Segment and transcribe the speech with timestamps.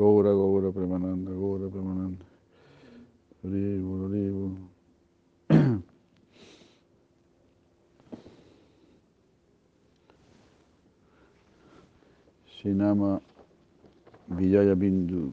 [0.00, 2.24] Gaura Gaura Premananda, Gaura Premananda.
[3.44, 4.56] Ribu, Ribu.
[12.48, 13.20] Shinama
[14.30, 15.32] Vijaya Bindu.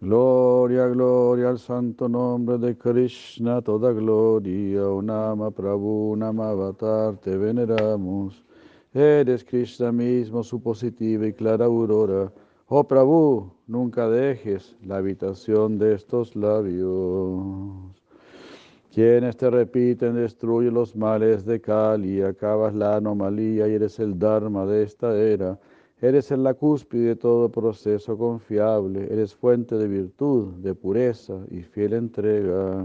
[0.00, 8.42] Gloria, gloria al santo nombre de Krishna, toda gloria, Nama Prabhu, Nama Avatar, te veneramos.
[8.92, 12.32] Eres Krishna mismo, su positiva y clara aurora.
[12.66, 16.90] Oh Prabhu, nunca dejes la habitación de estos labios.
[18.92, 24.66] Quienes te repiten, destruye los males de Kali, acabas la anomalía y eres el Dharma
[24.66, 25.56] de esta era.
[26.00, 31.62] Eres en la cúspide de todo proceso confiable, eres fuente de virtud, de pureza y
[31.62, 32.84] fiel entrega.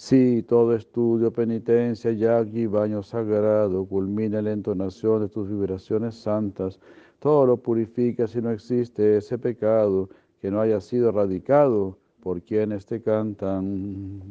[0.00, 6.78] Sí, todo estudio, penitencia, yagi, baño sagrado, culmina en la entonación de tus vibraciones santas.
[7.18, 10.08] Todo lo purifica si no existe ese pecado
[10.40, 14.22] que no haya sido erradicado por quienes te cantan.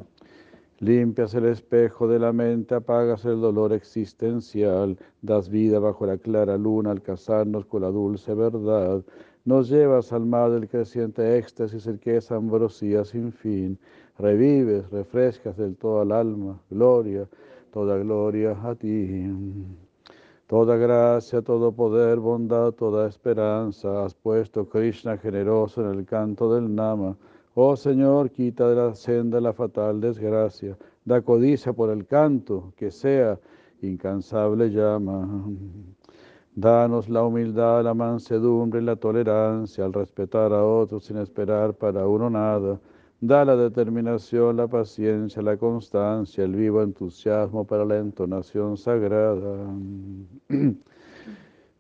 [0.80, 6.58] Limpias el espejo de la mente, apagas el dolor existencial, das vida bajo la clara
[6.58, 9.04] luna al casarnos con la dulce verdad.
[9.44, 13.80] Nos llevas al mar del creciente éxtasis, el que es ambrosía sin fin.
[14.20, 16.60] Revives, refrescas del todo al alma.
[16.70, 17.28] Gloria,
[17.72, 19.30] toda gloria a ti.
[20.48, 26.74] Toda gracia, todo poder, bondad, toda esperanza has puesto Krishna generoso en el canto del
[26.74, 27.18] Nama
[27.60, 32.92] Oh Señor, quita de la senda la fatal desgracia, da codicia por el canto, que
[32.92, 33.40] sea
[33.82, 35.28] incansable llama.
[36.54, 42.08] Danos la humildad, la mansedumbre y la tolerancia al respetar a otros sin esperar para
[42.08, 42.80] uno nada.
[43.20, 49.74] Da la determinación, la paciencia, la constancia, el vivo entusiasmo para la entonación sagrada.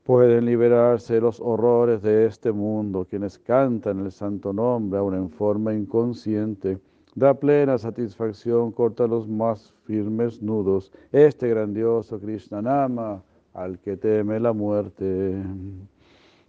[0.03, 5.75] Pueden liberarse los horrores de este mundo quienes cantan el santo nombre aún en forma
[5.75, 6.79] inconsciente.
[7.13, 10.91] Da plena satisfacción, corta los más firmes nudos.
[11.11, 13.21] Este grandioso Krishna Nama
[13.53, 15.35] al que teme la muerte.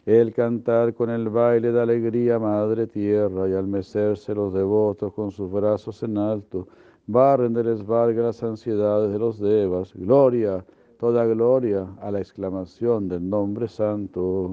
[0.09, 5.31] El cantar con el baile de alegría, Madre Tierra, y al mecerse los devotos con
[5.31, 6.67] sus brazos en alto,
[7.07, 9.93] barren de les valga las ansiedades de los devas.
[9.95, 10.65] Gloria
[10.99, 14.51] toda gloria a la exclamación del nombre santo.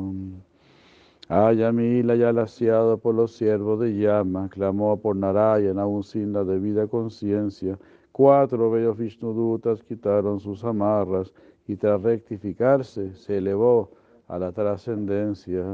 [1.30, 6.88] Ayamila ya laciado por los siervos de llama, clamó por Narayan aún sin la debida
[6.88, 7.80] conciencia.
[8.12, 11.34] Cuatro bellos Vishnudutas quitaron sus amarras
[11.66, 13.92] y tras rectificarse se elevó
[14.28, 15.66] a la trascendencia.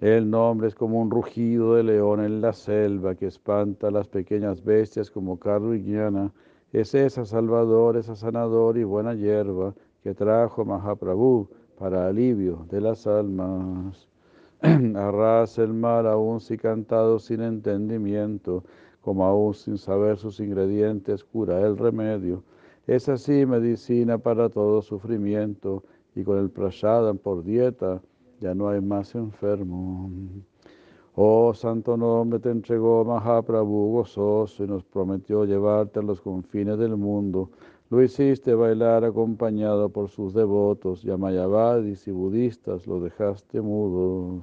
[0.00, 4.08] El nombre es como un rugido de león en la selva que espanta a las
[4.08, 6.32] pequeñas bestias como carro y guiana
[6.72, 11.46] es esa salvador, esa sanador y buena hierba que trajo Mahaprabhu
[11.78, 14.08] para alivio de las almas.
[14.62, 18.64] Arrasa el mal aún si cantado sin entendimiento,
[19.02, 22.42] como aún sin saber sus ingredientes cura el remedio.
[22.86, 25.84] Es así medicina para todo sufrimiento,
[26.14, 28.00] y con el prasadam por dieta
[28.40, 30.10] ya no hay más enfermo.
[31.14, 36.96] Oh santo nombre te entregó Mahaprabhu gozoso y nos prometió llevarte a los confines del
[36.96, 37.50] mundo.
[37.90, 44.42] Lo hiciste bailar acompañado por sus devotos, yamayavadis y budistas, lo dejaste mudos.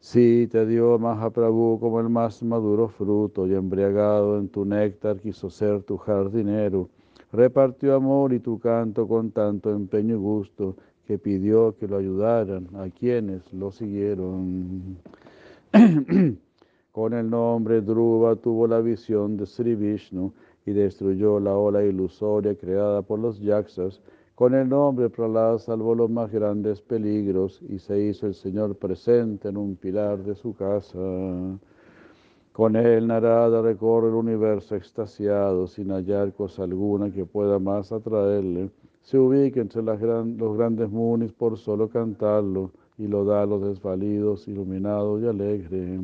[0.00, 5.50] Sí, te dio Mahaprabhu como el más maduro fruto y embriagado en tu néctar quiso
[5.50, 6.88] ser tu jardinero.
[7.32, 12.68] Repartió amor y tu canto con tanto empeño y gusto que pidió que lo ayudaran
[12.74, 14.98] a quienes lo siguieron.
[16.92, 20.32] Con el nombre Dhruva tuvo la visión de Sri Vishnu
[20.66, 24.00] y destruyó la ola ilusoria creada por los yaksas.
[24.34, 29.48] Con el nombre Prahlad salvó los más grandes peligros y se hizo el Señor presente
[29.48, 30.98] en un pilar de su casa.
[32.58, 38.72] Con él Narada recorre el universo extasiado sin hallar cosa alguna que pueda más atraerle.
[39.00, 43.62] Se ubica entre las los grandes munis por solo cantarlo y lo da a los
[43.62, 46.00] desvalidos, iluminados y alegres.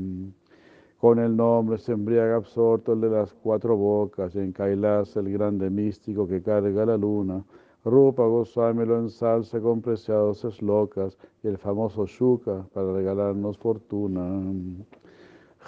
[1.01, 5.33] Con el nombre se embriaga absorto el de las cuatro bocas, y en Kailas el
[5.33, 7.45] grande místico que carga la luna.
[7.85, 14.41] Rupa Goswami lo ensalza con preciados eslocas y el famoso Shuka para regalarnos fortuna.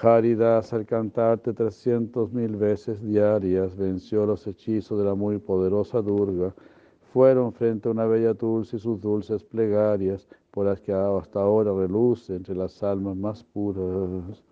[0.03, 6.55] Haridas al cantarte trescientos mil veces diarias venció los hechizos de la muy poderosa Durga.
[7.15, 12.37] Fueron frente a una bella Tulsi sus dulces plegarias por las que hasta ahora reluce
[12.37, 14.43] entre las almas más puras.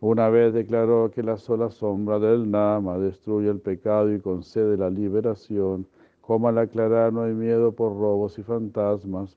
[0.00, 4.88] Una vez declaró que la sola sombra del Nama destruye el pecado y concede la
[4.88, 5.86] liberación.
[6.22, 9.36] Como al aclarar no hay miedo por robos y fantasmas,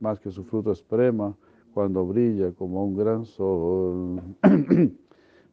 [0.00, 1.34] más que su fruto esprema
[1.74, 4.22] cuando brilla como un gran sol.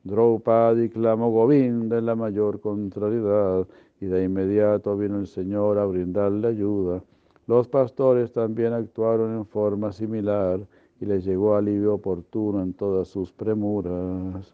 [0.04, 3.68] Draupadi clamó Govinda en la mayor contrariedad,
[4.00, 7.04] y de inmediato vino el Señor a brindarle ayuda.
[7.48, 10.66] Los pastores también actuaron en forma similar,
[11.00, 14.54] y les llegó alivio oportuno en todas sus premuras.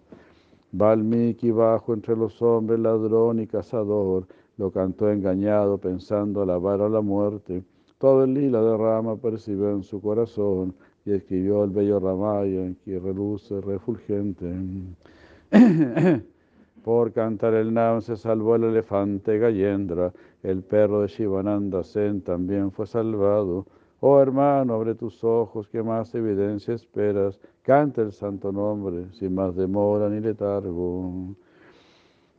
[0.72, 4.28] Valmiki, bajo entre los hombres, ladrón y cazador,
[4.58, 7.64] lo cantó engañado pensando alabar a la muerte.
[7.98, 10.76] Todo el lila de rama percibió en su corazón
[11.08, 14.54] y escribió el bello Ramaya en que reluce refulgente.
[16.84, 20.12] Por cantar el Nam se salvó el elefante Gayendra,
[20.44, 23.66] el perro de Shivananda Sen también fue salvado.
[24.02, 27.40] Oh hermano, abre tus ojos, que más evidencia esperas.
[27.62, 31.36] Canta el santo nombre, sin más demora ni letargo.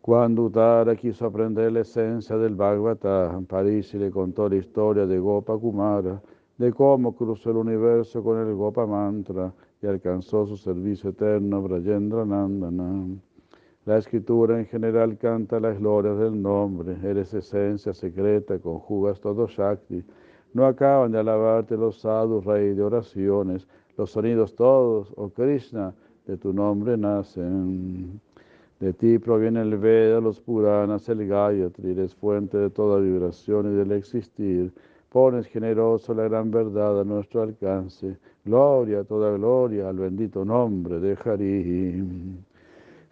[0.02, 5.56] Cuando Uttara quiso aprender la esencia del Bhagavatam, París le contó la historia de Gopa
[5.58, 6.20] Kumara,
[6.58, 12.24] de cómo cruzó el universo con el Gopa Mantra y alcanzó su servicio eterno Brajendra
[12.24, 13.06] Nandana.
[13.86, 20.04] La escritura en general canta las glorias del nombre, eres esencia secreta, conjugas todo Shakti.
[20.52, 23.66] No acaban de alabarte los sadhus, rey de oraciones,
[23.96, 25.94] los sonidos todos, oh Krishna,
[26.26, 28.20] de tu nombre nacen.
[28.80, 33.76] De ti proviene el Veda, los Puranas, el Gayatri, eres fuente de toda vibración y
[33.76, 34.72] del existir.
[35.18, 38.18] Pones generoso la gran verdad a nuestro alcance.
[38.44, 42.38] Gloria, toda gloria al bendito nombre de Hari.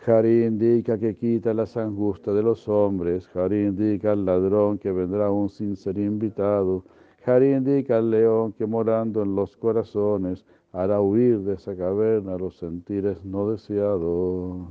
[0.06, 3.28] Hari indica que quita las angustias de los hombres.
[3.34, 6.84] Hari indica al ladrón que vendrá aún sin ser invitado.
[7.24, 12.56] Hari indica al león que morando en los corazones hará huir de esa caverna los
[12.56, 14.68] sentires no deseados.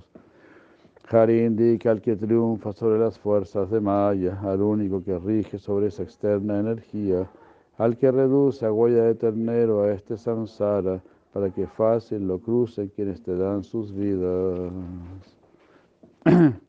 [1.07, 5.87] Hari indica al que triunfa sobre las fuerzas de Maya, al único que rige sobre
[5.87, 7.29] esa externa energía,
[7.77, 10.99] al que reduce a huella de ternero a este samsara,
[11.31, 14.71] para que fácil lo crucen quienes te dan sus vidas.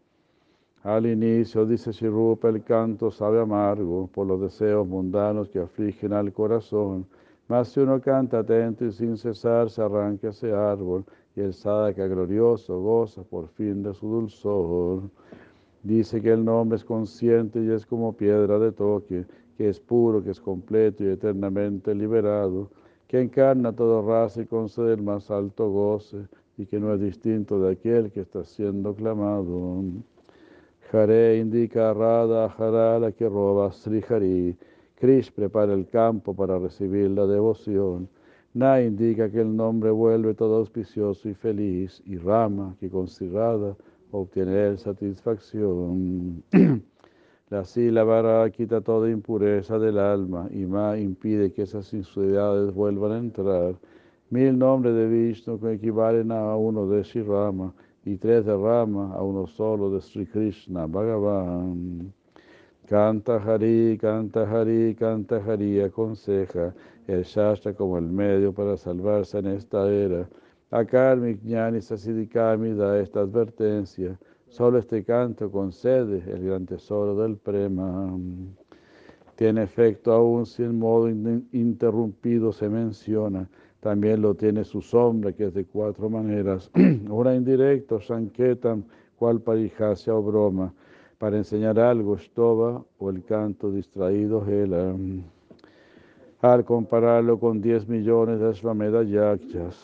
[0.83, 6.31] al inicio, dice Shirupa, el canto sabe amargo por los deseos mundanos que afligen al
[6.35, 7.07] corazón,
[7.49, 11.07] mas si uno canta atento y sin cesar, se arranca ese árbol
[11.37, 15.03] y el sadaka glorioso goza por fin de su dulzor.
[15.83, 20.25] Dice que el nombre es consciente y es como piedra de toque, que es puro,
[20.25, 22.71] que es completo y eternamente liberado,
[23.07, 26.27] que encarna toda raza y concede el más alto goce,
[26.59, 29.83] y que no es distinto de aquel que está siendo clamado.
[30.91, 34.57] Jare indica a Radha, la que roba Sri Hari.
[34.95, 38.09] Krish prepara el campo para recibir la devoción.
[38.57, 43.77] Na indica que el nombre vuelve todo auspicioso y feliz, y Rama, que con Sirada
[44.13, 46.43] obtiene satisfacción.
[47.51, 53.19] La sílaba quita toda impureza del alma y Ma impide que esas insuciedades vuelvan a
[53.19, 53.75] entrar.
[54.31, 57.75] Mil nombres de Vishnu equivalen a uno de Sri Rama
[58.07, 62.11] y tres de Rama a uno solo de Sri Krishna, Bhagavan.
[62.89, 66.73] Canta Hari, canta Hari, canta Hari, aconseja
[67.09, 70.29] el Shastra como el medio para salvarse en esta era.
[70.71, 74.17] Akarmi Jnani Sasidikami da esta advertencia.
[74.47, 78.17] Solo este canto concede el gran tesoro del prema.
[79.35, 83.49] Tiene efecto aún si en modo interrumpido se menciona.
[83.81, 86.71] También lo tiene su sombra, que es de cuatro maneras.
[87.11, 88.85] Una indirecto, Sanketam,
[89.19, 90.73] cual parijasya o broma
[91.19, 94.95] para enseñar algo, Stoba, o el canto distraído, Hela.
[96.43, 99.03] Al compararlo con 10 millones de Ashvamedha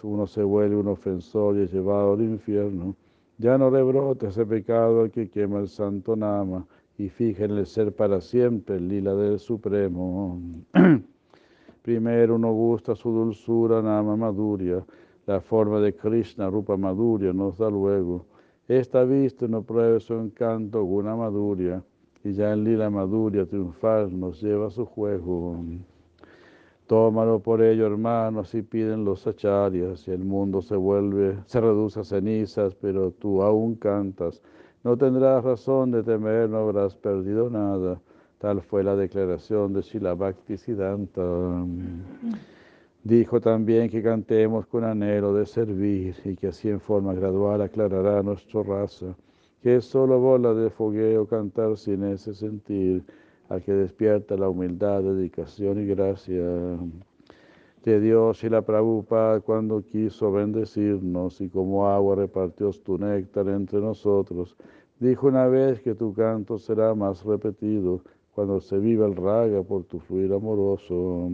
[0.02, 2.94] uno se vuelve un ofensor y es llevado al infierno.
[3.38, 6.66] Ya no rebrote ese pecado al que quema el santo Nama
[6.98, 10.40] y fija el ser para siempre el lila del Supremo.
[11.82, 14.84] Primero uno gusta su dulzura Nama Madhurya,
[15.26, 18.26] la forma de Krishna Rupa Madhurya nos da luego
[18.69, 21.83] esta vista no pruebe su encanto una maduria,
[22.25, 25.57] y ya en lila maduria triunfar nos lleva a su juego.
[26.87, 32.00] Tómalo por ello, hermanos, y piden los acharyas, y el mundo se vuelve, se reduce
[32.00, 34.42] a cenizas, pero tú aún cantas.
[34.85, 38.00] No tendrás razón de temer, no habrás perdido nada.
[38.38, 41.23] Tal fue la declaración de Shilabhakti Siddhanta.
[43.04, 48.23] Dijo también que cantemos con anhelo de servir y que así en forma gradual aclarará
[48.23, 49.16] nuestra raza,
[49.61, 53.02] que es solo bola de fogueo cantar sin ese sentir,
[53.49, 56.78] al que despierta la humildad, dedicación y gracia
[57.82, 63.80] de Dios y la Prabhupada cuando quiso bendecirnos y como agua repartió tu néctar entre
[63.80, 64.56] nosotros.
[65.00, 68.00] Dijo una vez que tu canto será más repetido,
[68.32, 71.28] cuando se vive el raga por tu fluir amoroso.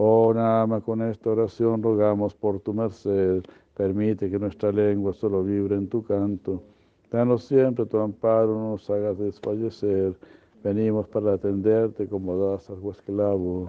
[0.00, 3.42] Oh Nama, con esta oración rogamos por tu merced,
[3.76, 6.62] permite que nuestra lengua solo vibre en tu canto.
[7.10, 10.14] Danos siempre tu amparo, no nos hagas desfallecer.
[10.62, 13.68] Venimos para atenderte como das a tu esclavos.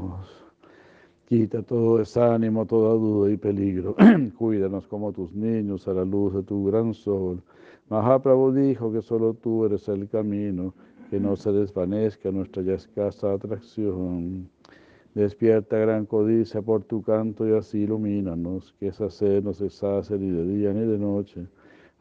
[1.27, 3.95] Quita todo desánimo, toda duda y peligro.
[4.37, 7.41] Cuídanos como tus niños a la luz de tu gran sol.
[7.89, 10.75] Mahaprabhu dijo que solo tú eres el camino,
[11.09, 14.47] que no se desvanezca nuestra ya escasa atracción.
[15.19, 19.65] Despierta gran codicia por tu canto y así ilumínanos, que esa sed no se
[20.17, 21.45] ni de día ni de noche.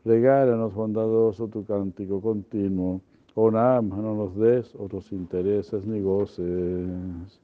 [0.05, 3.01] Regálanos bondadoso tu cántico continuo.
[3.35, 7.41] Oh Nam, no nos des otros intereses ni goces.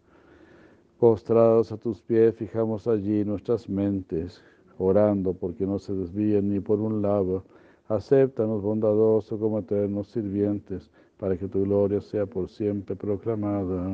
[1.01, 4.45] Postrados a tus pies, fijamos allí nuestras mentes,
[4.79, 7.43] orando porque no se desvíen ni por un lado.
[7.89, 10.89] Acéptanos bondadoso como eternos sirvientes,
[11.19, 13.91] para que tu gloria sea por siempre proclamada.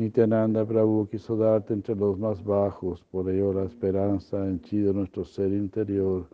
[0.00, 5.52] Nityananda Prabhu quiso darte entre los más bajos, por ello la esperanza henchido nuestro ser
[5.52, 6.24] interior.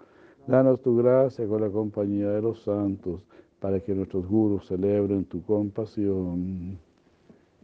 [0.47, 3.23] Danos tu gracia con la compañía de los santos,
[3.59, 6.79] para que nuestros gurus celebren tu compasión.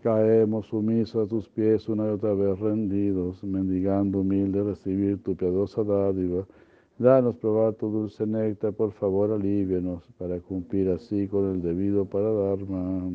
[0.02, 5.84] Caemos sumisos a tus pies una y otra vez rendidos, mendigando humilde recibir tu piadosa
[5.84, 6.44] dádiva.
[6.98, 12.32] Danos probar tu dulce néctar, por favor alívianos, para cumplir así con el debido para
[12.32, 13.08] Dharma.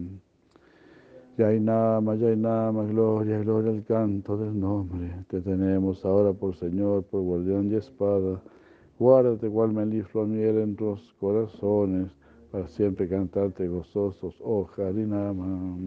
[1.37, 5.23] Yainama, Yainama, gloria, gloria al canto del nombre.
[5.29, 8.41] Te tenemos ahora por Señor, por guardián y espada.
[8.97, 12.09] Guárdate cual melifluo miel en los corazones,
[12.51, 15.77] para siempre cantarte gozosos, oh Harinama.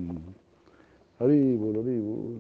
[1.19, 2.39] Haribul, Haribul.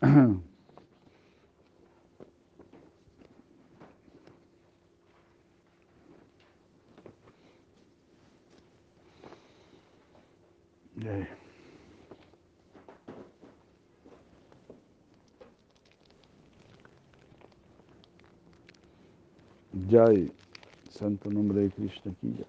[11.04, 11.28] Yay.
[19.90, 20.30] Jai,
[20.90, 22.44] santo nombre de Krishna ki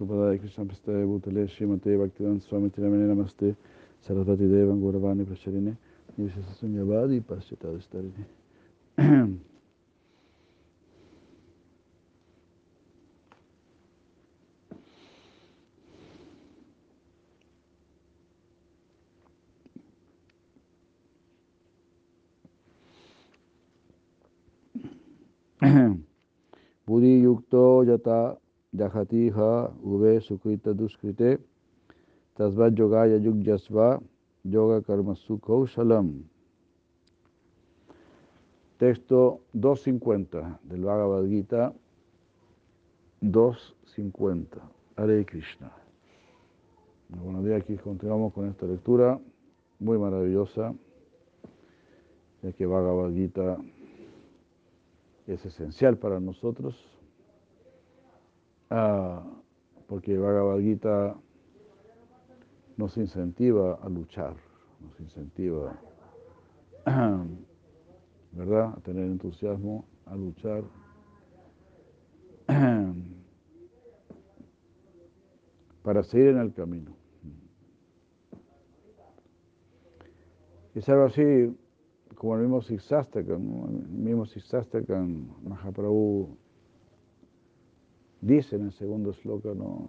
[0.00, 3.54] Prabhupada Krishna Pistaye Bhutale Srimate Bhaktivan Swami Tiramene Namaste
[4.06, 5.76] Sarasvati Devan Gauravani Prasharine
[6.18, 8.24] Nivishasa Sunyavadi Paschatadistarine
[26.88, 27.54] बुद्धि युक्त
[27.86, 28.39] जता
[28.80, 31.38] Yajatiha Ube Sukrita Duskrite
[32.36, 34.00] Tasvat Yogaya Yugyasva
[34.44, 36.24] Yoga Karma Shalam.
[38.78, 41.74] Texto 250 del Bhagavad Gita
[43.20, 44.60] 250.
[44.96, 45.70] Hare Krishna.
[47.10, 49.20] Buenos días, aquí continuamos con esta lectura
[49.78, 50.72] muy maravillosa,
[52.42, 53.58] ya que Bhagavad Gita
[55.26, 56.99] es esencial para nosotros
[58.70, 59.22] Ah,
[59.88, 61.16] porque Bhagavad Gita
[62.76, 64.36] nos incentiva a luchar,
[64.80, 65.78] nos incentiva,
[68.32, 70.62] ¿verdad?, a tener entusiasmo, a luchar.
[75.82, 76.96] para seguir en el camino.
[80.74, 81.56] Es algo así
[82.14, 86.36] como el mismo Siksastakan, el mismo Siksastakan Mahaprabhu
[88.20, 89.88] dice en el segundo sloka, no,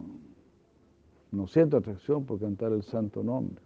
[1.31, 3.61] no siento atracción por cantar el santo nombre.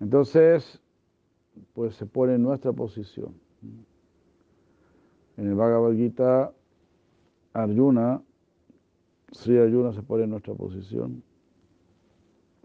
[0.00, 0.80] Entonces,
[1.74, 3.34] pues se pone en nuestra posición.
[5.36, 6.52] En el Bhagavad Gita,
[7.52, 8.22] Arjuna,
[9.30, 11.22] Sri Arjuna se pone en nuestra posición.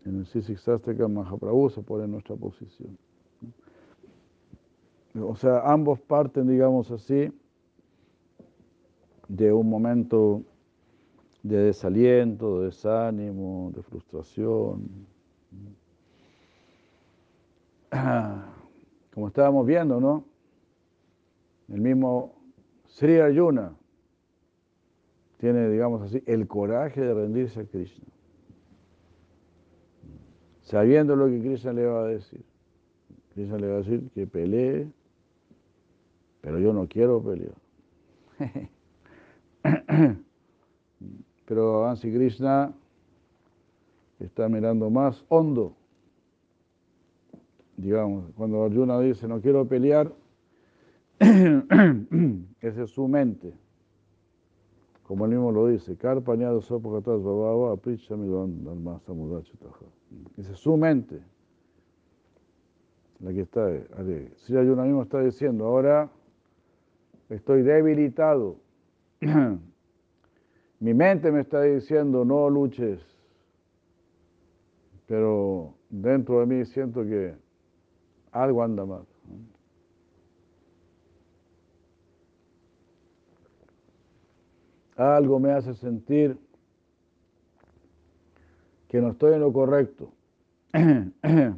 [0.06, 2.98] En el Sisiksastika Mahaprabhu se pone en nuestra posición.
[5.22, 7.32] O sea, ambos parten, digamos así,
[9.28, 10.44] de un momento
[11.44, 14.88] de desaliento, de desánimo, de frustración.
[19.14, 20.24] Como estábamos viendo, ¿no?
[21.70, 22.34] El mismo
[22.88, 23.74] Sri Arjuna
[25.38, 28.06] tiene, digamos así, el coraje de rendirse a Krishna.
[30.62, 32.44] Sabiendo lo que Krishna le va a decir.
[33.34, 34.88] Krishna le va a decir que pelee
[36.48, 37.52] pero yo no quiero pelear.
[41.46, 42.74] Pero Ansi Krishna
[44.20, 45.74] está mirando más hondo.
[47.76, 50.12] Digamos, cuando Arjuna dice no quiero pelear,
[51.20, 53.54] esa es su mente.
[55.04, 55.96] Como él mismo lo dice,
[60.38, 61.22] Esa es su mente.
[63.20, 63.70] La que está.
[64.36, 66.10] Si Arjuna mismo está diciendo, ahora
[67.30, 68.58] estoy debilitado.
[70.80, 73.02] Mi mente me está diciendo, no luches.
[75.08, 77.36] Pero dentro de mí siento que
[78.32, 79.06] algo anda mal.
[84.96, 86.38] Algo me hace sentir
[88.88, 90.12] que no estoy en lo correcto.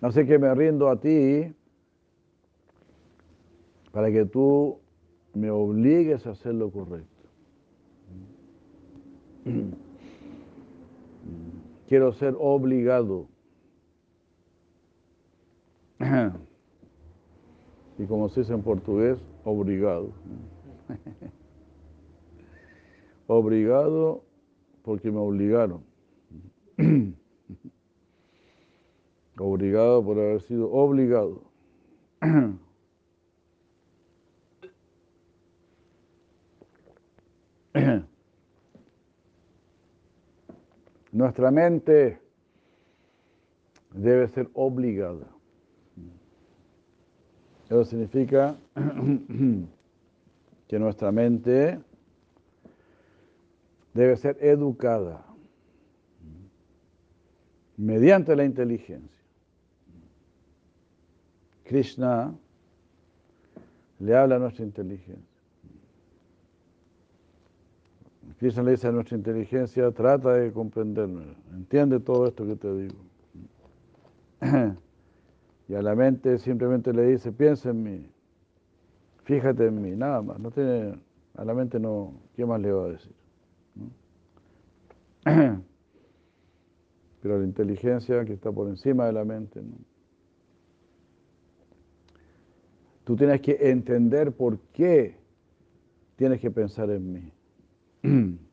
[0.00, 1.54] Así que me rindo a ti
[3.94, 4.80] para que tú
[5.34, 7.28] me obligues a hacer lo correcto.
[11.88, 13.28] Quiero ser obligado.
[17.96, 20.10] Y como se dice en portugués, obligado.
[23.28, 24.24] Obligado
[24.82, 25.84] porque me obligaron.
[29.38, 31.42] Obligado por haber sido obligado.
[41.14, 42.18] Nuestra mente
[43.92, 45.28] debe ser obligada.
[47.66, 48.58] Eso significa
[50.66, 51.78] que nuestra mente
[53.92, 55.24] debe ser educada
[57.76, 59.22] mediante la inteligencia.
[61.62, 62.34] Krishna
[64.00, 65.33] le habla a nuestra inteligencia.
[68.44, 72.96] Krishna le dice a nuestra inteligencia, trata de comprenderme, entiende todo esto que te digo.
[75.66, 78.06] Y a la mente simplemente le dice, piensa en mí,
[79.22, 80.38] fíjate en mí, nada más.
[80.38, 81.00] No tiene,
[81.36, 83.14] a la mente no, ¿qué más le va a decir?
[87.22, 89.62] Pero la inteligencia que está por encima de la mente,
[93.04, 95.16] tú tienes que entender por qué
[96.16, 97.32] tienes que pensar en mí.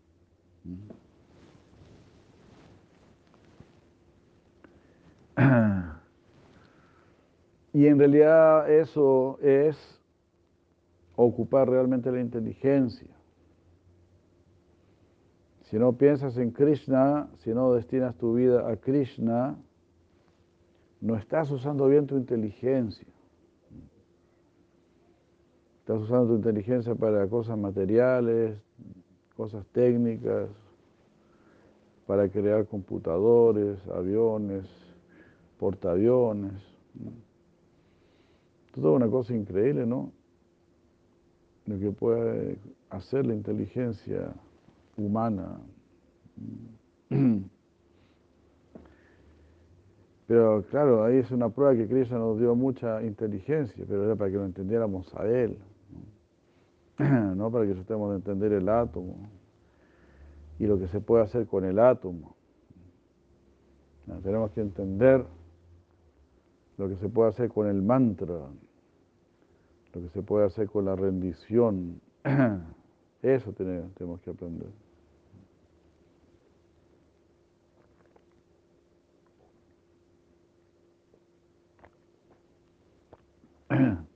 [7.73, 9.77] Y en realidad eso es
[11.15, 13.07] ocupar realmente la inteligencia.
[15.61, 19.57] Si no piensas en Krishna, si no destinas tu vida a Krishna,
[20.99, 23.07] no estás usando bien tu inteligencia.
[25.79, 28.61] Estás usando tu inteligencia para cosas materiales,
[29.35, 30.49] cosas técnicas,
[32.05, 34.65] para crear computadores, aviones,
[35.57, 36.51] portaaviones.
[38.73, 40.11] Toda una cosa increíble, ¿no?
[41.65, 42.57] Lo que puede
[42.89, 44.33] hacer la inteligencia
[44.97, 45.59] humana.
[50.27, 54.31] Pero claro, ahí es una prueba que Krishna nos dio mucha inteligencia, pero era para
[54.31, 55.57] que lo entendiéramos a Él
[57.35, 59.29] no para que tratemos de entender el átomo
[60.59, 62.35] y lo que se puede hacer con el átomo.
[64.23, 65.25] tenemos que entender
[66.77, 68.35] lo que se puede hacer con el mantra,
[69.93, 71.99] lo que se puede hacer con la rendición.
[73.21, 74.69] Eso tenemos que aprender.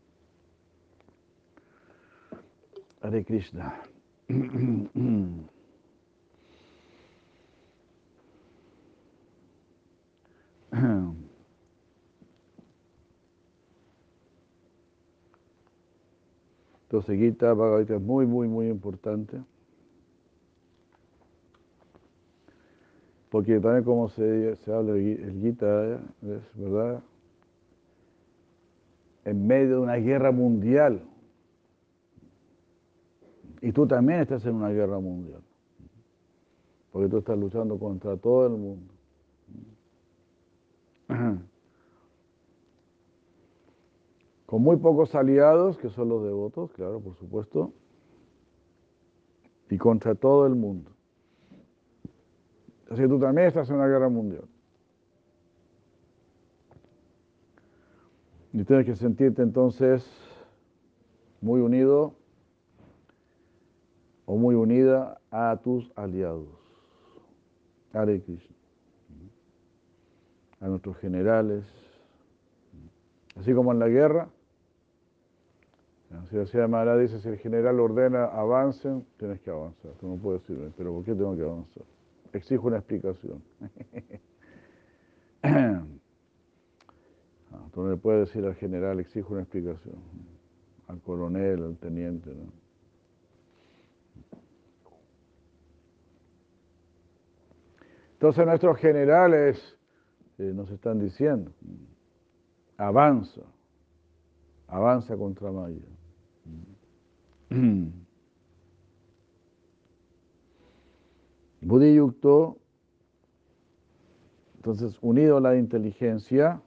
[3.06, 3.82] Hare Krishna.
[16.84, 19.39] Entonces Gita Bhagavad es muy, muy, muy importante.
[23.30, 26.00] Porque también como se, se habla el Gita,
[26.56, 27.04] verdad,
[29.26, 31.02] en medio de una guerra mundial,
[33.65, 35.41] y tú también estás en una guerra mundial.
[36.91, 38.93] Porque tú estás luchando contra todo el mundo.
[44.45, 47.73] Con muy pocos aliados, que son los devotos, claro, por supuesto.
[49.71, 50.91] Y contra todo el mundo.
[52.91, 54.45] Así que tú también estás en una guerra mundial.
[58.54, 60.08] Y tienes que sentirte entonces
[61.41, 62.13] muy unido
[64.25, 66.47] o muy unida a tus aliados.
[67.93, 68.55] Hare Krishna.
[70.59, 71.63] A nuestros generales.
[73.35, 74.29] Así como en la guerra.
[76.29, 79.91] Si decía Maharaj dice, si el general ordena avancen, tienes que avanzar.
[79.99, 81.83] Tú no puedes decir, pero ¿por qué tengo que avanzar?
[82.31, 83.43] Exijo una explicación.
[87.73, 89.95] Tú no le puedes decir al general, exijo una explicación.
[90.88, 92.64] Al coronel, al teniente, ¿no?
[98.15, 99.78] Entonces nuestros generales
[100.38, 101.51] eh, nos están diciendo,
[102.78, 103.41] avanza,
[104.67, 105.82] avanza contra Maya.
[111.60, 112.58] Buddhi Yukto,
[114.56, 116.62] entonces unido a la inteligencia,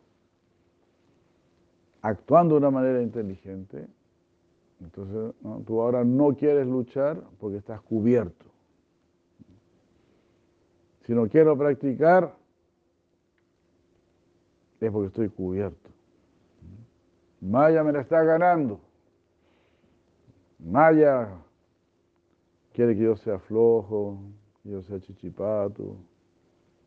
[2.02, 3.88] actuando de una manera inteligente,
[4.80, 5.34] entonces
[5.66, 8.47] tú ahora no quieres luchar porque estás cubierto.
[11.08, 12.36] Si no quiero practicar,
[14.78, 15.88] es porque estoy cubierto.
[17.40, 18.78] Maya me la está ganando.
[20.58, 21.30] Maya
[22.74, 24.18] quiere que yo sea flojo,
[24.62, 25.96] que yo sea chichipato,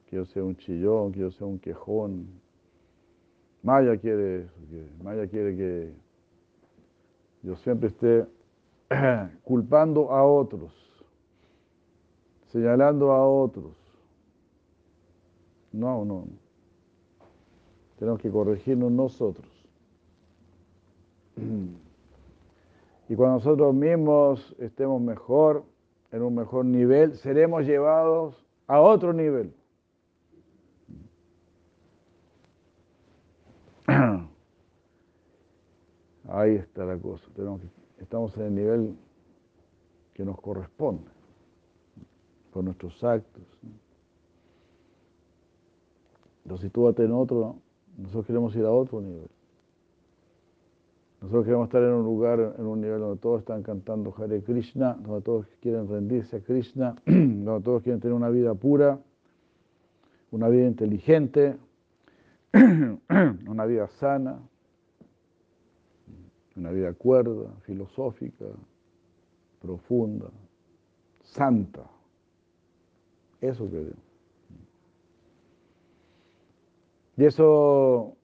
[0.05, 2.27] que yo sea un chillón, que yo sea un quejón.
[3.63, 4.53] Maya quiere eso,
[5.03, 5.93] Maya quiere que
[7.41, 8.27] yo siempre esté
[9.43, 10.71] culpando a otros,
[12.51, 13.80] señalando a otros.
[15.71, 16.25] No, no.
[17.97, 19.47] Tenemos que corregirnos nosotros.
[23.07, 25.63] Y cuando nosotros mismos estemos mejor,
[26.11, 29.53] en un mejor nivel, seremos llevados a otro nivel.
[36.27, 37.25] Ahí está la cosa.
[37.99, 38.95] estamos en el nivel
[40.13, 41.09] que nos corresponde
[42.51, 43.43] por nuestros actos.
[46.43, 47.57] Entonces, si tú vas en otro,
[47.97, 49.29] nosotros queremos ir a otro nivel.
[51.21, 54.97] Nosotros queremos estar en un lugar, en un nivel donde todos están cantando Hare Krishna,
[54.99, 58.99] donde todos quieren rendirse a Krishna, donde todos quieren tener una vida pura,
[60.31, 61.57] una vida inteligente,
[63.47, 64.39] una vida sana,
[66.55, 68.45] una vida cuerda, filosófica,
[69.61, 70.25] profunda,
[71.21, 71.83] santa.
[73.41, 74.10] Eso queremos.
[77.17, 78.15] Y eso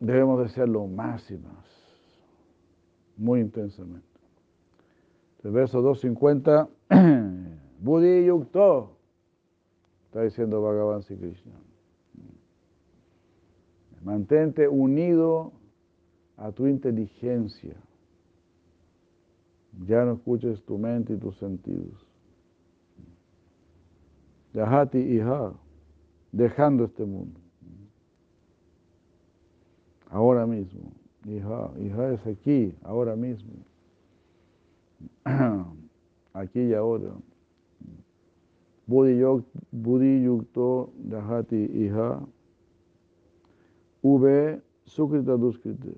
[0.00, 1.66] debemos desearlo más y más,
[3.16, 4.06] muy intensamente.
[5.42, 6.68] El verso 250,
[7.80, 8.96] Buddhi Yukto,
[10.06, 11.52] está diciendo Bhagavan Sri Krishna.
[14.02, 15.52] Mantente unido
[16.36, 17.74] a tu inteligencia.
[19.86, 22.06] Ya no escuches tu mente y tus sentidos.
[24.54, 25.52] Yahati Iha,
[26.32, 27.40] dejando este mundo
[30.10, 30.92] ahora mismo.
[31.26, 33.52] Hija, hija es aquí, ahora mismo.
[36.32, 37.14] Aquí y ahora.
[38.86, 42.20] Buddhi yukto dahati hija.
[44.02, 45.88] V sukrita duskrita.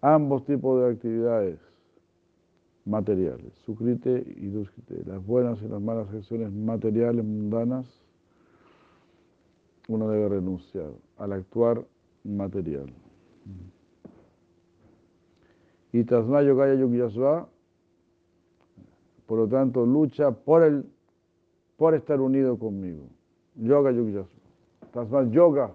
[0.00, 1.73] Ambos tipos de actividades
[2.84, 7.86] materiales, sukrite y duskrite, las buenas y las malas acciones materiales mundanas
[9.88, 11.84] uno debe renunciar al actuar
[12.24, 12.92] material.
[15.92, 17.48] Y Tasma Yogaya Yugyasva,
[19.26, 20.84] por lo tanto, lucha por, el,
[21.76, 23.04] por estar unido conmigo.
[23.54, 24.28] Yoga Yugyasva.
[24.92, 25.74] Tasma Yoga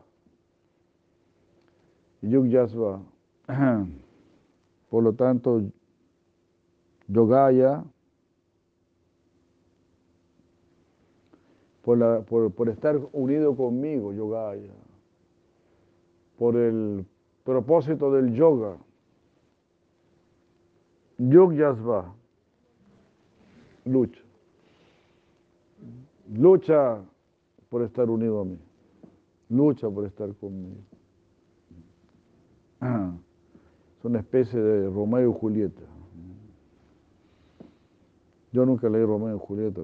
[2.21, 3.01] Yugyasva.
[4.89, 5.61] Por lo tanto,
[7.09, 7.83] Yogaya
[11.81, 14.71] por, estar unido conmigo, Yogaya,
[16.37, 17.03] por el
[17.43, 18.77] propósito del yoga.
[21.17, 22.13] Yugyasva,
[23.85, 24.21] lucha.
[26.31, 27.01] Lucha
[27.69, 28.59] por estar unido a mí.
[29.49, 30.81] Lucha por estar conmigo.
[33.99, 35.98] Es una especie de Romeo y Julieta.
[38.51, 39.81] Yo nunca leí Romeo y Julieta,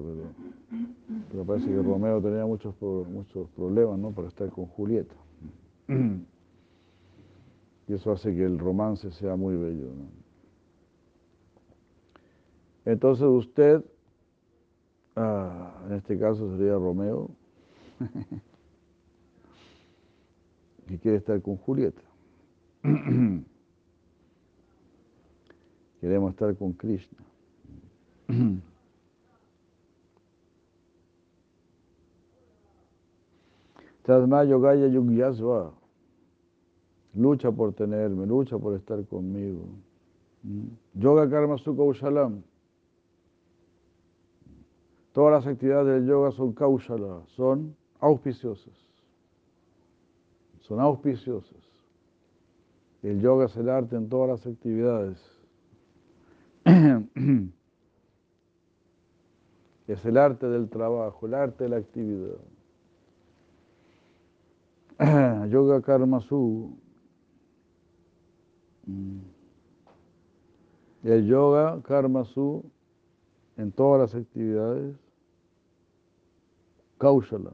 [1.30, 4.10] pero, parece que Romeo tenía muchos, muchos problemas ¿no?
[4.10, 5.14] para estar con Julieta.
[7.88, 9.92] Y eso hace que el romance sea muy bello.
[12.84, 13.84] Entonces usted,
[15.14, 17.30] ah, en este caso sería Romeo,
[20.88, 22.02] que quiere estar con Julieta.
[26.00, 27.18] Queremos estar con Krishna.
[34.02, 35.72] Tasma Yogaya Yugyasva.
[37.14, 39.64] Lucha por tenerme, lucha por estar conmigo.
[40.94, 42.42] Yoga Karma Sukha Ushalam.
[45.16, 48.74] Todas las actividades del yoga son kaushala, son auspiciosas.
[50.60, 51.64] Son auspiciosas.
[53.02, 55.18] El yoga es el arte en todas las actividades.
[59.86, 62.38] es el arte del trabajo, el arte de la actividad.
[65.48, 66.76] yoga Karma Su.
[68.86, 69.18] Mm.
[71.04, 72.64] El yoga Karma Su
[73.56, 74.96] en todas las actividades
[76.98, 77.52] Kaushala.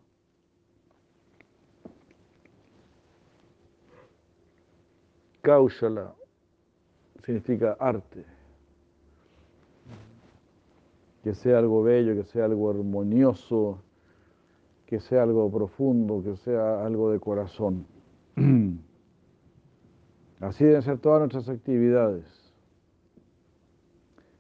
[5.43, 6.15] Kaushala
[7.25, 8.25] significa arte.
[11.23, 13.79] Que sea algo bello, que sea algo armonioso,
[14.87, 17.87] que sea algo profundo, que sea algo de corazón.
[20.41, 22.25] Así deben ser todas nuestras actividades.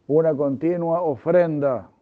[0.09, 1.93] Una continua ofrenda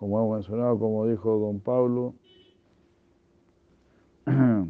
[0.00, 2.14] como hemos mencionado, como dijo don Pablo,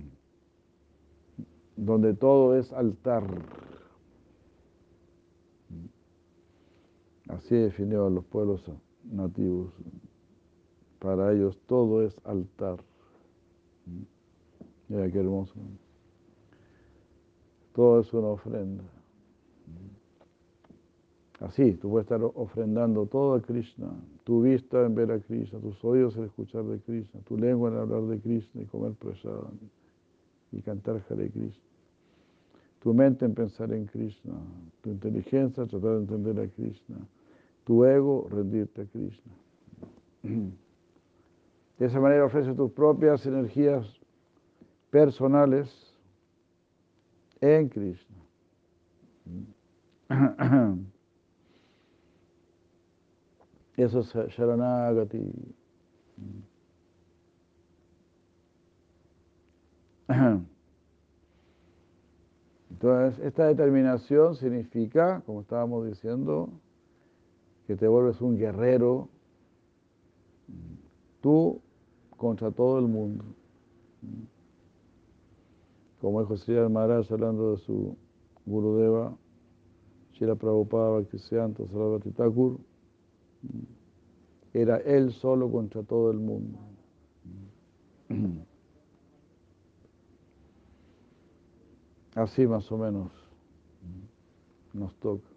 [1.76, 3.22] donde todo es altar.
[7.36, 8.64] Así definió los pueblos
[9.04, 9.72] nativos.
[10.98, 12.80] Para ellos todo es altar.
[14.88, 15.54] Mira qué hermoso.
[17.72, 18.84] Todo es una ofrenda.
[21.38, 23.88] Así, tú puedes estar ofrendando todo a Krishna,
[24.24, 27.78] tu vista en ver a Krishna, tus oídos en escuchar de Krishna, tu lengua en
[27.78, 29.48] hablar de Krishna y comer prasad
[30.52, 31.64] y cantar Hare Krishna,
[32.80, 34.34] tu mente en pensar en Krishna,
[34.82, 36.98] tu inteligencia tratar de entender a Krishna,
[37.70, 39.32] tu ego rendirte a Krishna.
[41.78, 43.86] De esa manera ofrece tus propias energías
[44.90, 45.94] personales
[47.40, 48.16] en Krishna.
[53.76, 55.32] Eso es Sharanagati.
[62.68, 66.50] Entonces, esta determinación significa, como estábamos diciendo,
[67.70, 69.08] que te vuelves un guerrero,
[71.20, 71.60] tú
[72.16, 73.24] contra todo el mundo.
[76.00, 77.96] Como dijo Sri Maharaj hablando de su
[78.44, 79.16] Gurudeva,
[80.14, 82.58] Shira Prabhupada Bhaktisiddhanta Sarasvati Thakur,
[84.52, 86.58] era él solo contra todo el mundo.
[92.16, 93.12] Así más o menos
[94.72, 95.29] nos toca.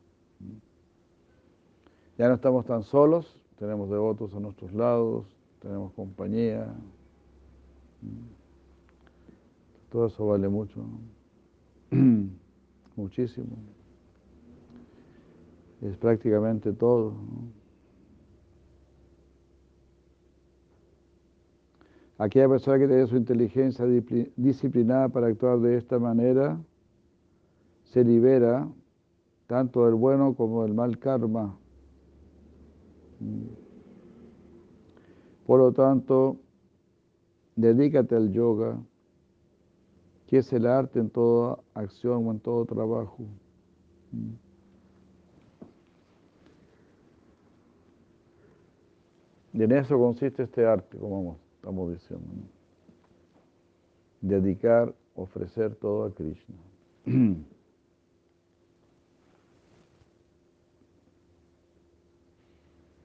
[2.23, 5.25] Ya no estamos tan solos, tenemos devotos a nuestros lados,
[5.59, 6.73] tenemos compañía.
[9.91, 10.85] Todo eso vale mucho,
[12.95, 13.57] muchísimo.
[15.81, 17.13] Es prácticamente todo.
[22.17, 23.83] Aquella persona que tiene su inteligencia
[24.37, 26.57] disciplinada para actuar de esta manera
[27.83, 28.65] se libera
[29.45, 31.57] tanto del bueno como del mal karma.
[35.45, 36.37] Por lo tanto,
[37.55, 38.77] dedícate al yoga,
[40.27, 43.25] que es el arte en toda acción o en todo trabajo.
[49.53, 52.25] Y en eso consiste este arte, como estamos diciendo.
[54.21, 56.55] Dedicar, ofrecer todo a Krishna.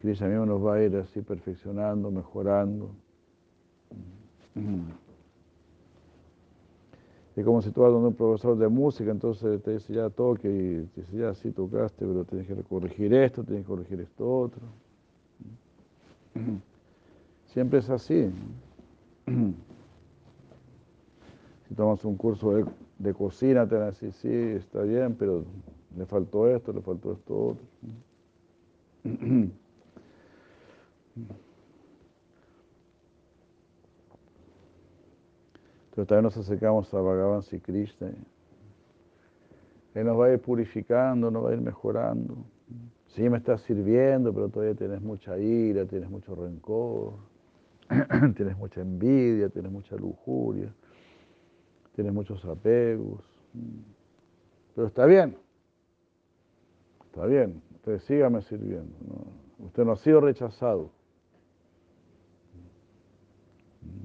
[0.00, 2.90] Krishna mismo nos va a ir así perfeccionando, mejorando.
[7.36, 10.48] Es como si tú vas donde un profesor de música, entonces te dice ya toque
[10.48, 14.28] y te dice ya sí tocaste, pero tienes que corregir esto, tienes que corregir esto
[14.40, 14.62] otro.
[17.46, 18.30] Siempre es así.
[21.68, 22.64] Si tomas un curso
[22.98, 25.44] de, cocina, te van a decir, sí, está bien, pero
[25.96, 27.64] le faltó esto, le faltó esto otro.
[35.90, 38.12] Entonces también nos acercamos a Bhagavan Sri Krishna.
[39.94, 42.36] Él nos va a ir purificando, nos va a ir mejorando.
[43.08, 47.14] Sí, me estás sirviendo, pero todavía tienes mucha ira, tienes mucho rencor.
[48.36, 50.72] tienes mucha envidia, tienes mucha lujuria,
[51.94, 53.22] tienes muchos apegos.
[54.74, 55.36] Pero está bien,
[57.06, 58.94] está bien, usted sígame sirviendo.
[59.58, 60.90] Usted no ha sido rechazado,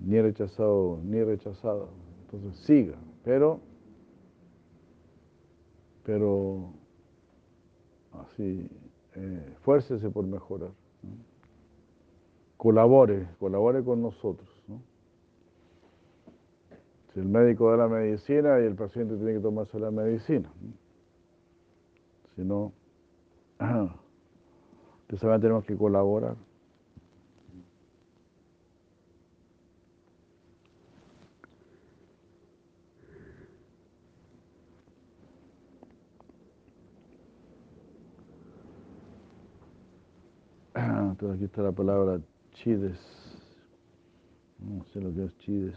[0.04, 1.90] ni rechazado, ni rechazado.
[2.26, 3.60] Entonces siga, pero,
[6.04, 6.74] pero,
[8.12, 8.70] así,
[9.16, 9.56] eh,
[10.14, 10.72] por mejorar.
[12.58, 14.50] Colabore, colabore con nosotros.
[17.14, 20.52] Si el médico da la medicina y el paciente tiene que tomarse la medicina.
[22.36, 22.74] Si no,
[23.60, 26.36] entonces tenemos que colaborar.
[41.14, 42.20] Entonces aquí está la palabra
[42.54, 43.00] chides.
[44.58, 45.76] No sé lo que es chides.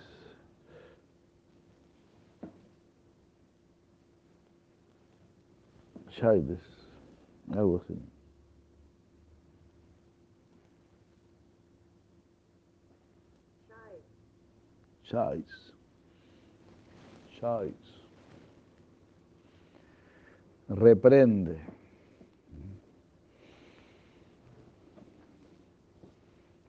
[6.08, 6.62] Chides,
[7.52, 8.00] algo así.
[15.02, 15.74] Chides.
[17.38, 18.06] Chides.
[20.70, 21.75] Reprende.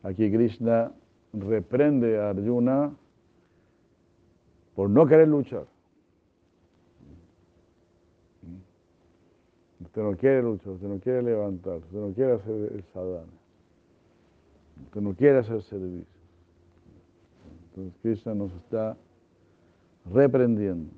[0.07, 0.93] Aquí Krishna
[1.33, 2.95] reprende a Arjuna
[4.73, 5.65] por no querer luchar.
[9.81, 13.33] Usted no quiere luchar, usted no quiere levantar, usted no quiere hacer el sadhana,
[14.85, 16.07] usted no quiere hacer servicio.
[17.65, 18.95] Entonces Krishna nos está
[20.05, 20.89] reprendiendo.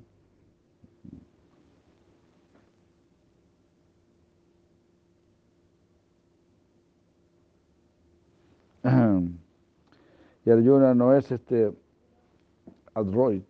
[10.50, 11.72] Y Arjuna no es este
[12.94, 13.46] adroit.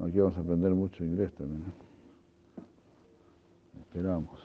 [0.00, 1.72] Aquí vamos a aprender mucho inglés también.
[3.80, 4.40] Esperamos.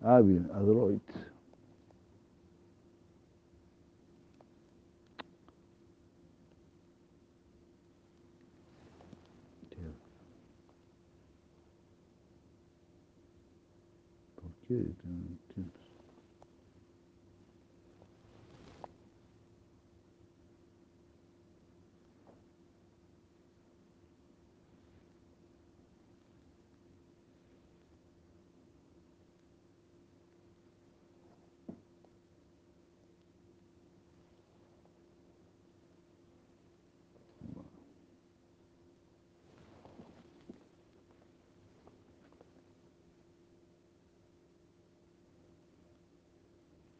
[0.00, 1.27] Hábil, adroit.
[14.78, 15.08] ¿Por qué?
[15.08, 15.80] No entiendo.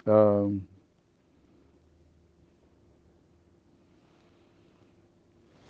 [0.08, 0.66] Um,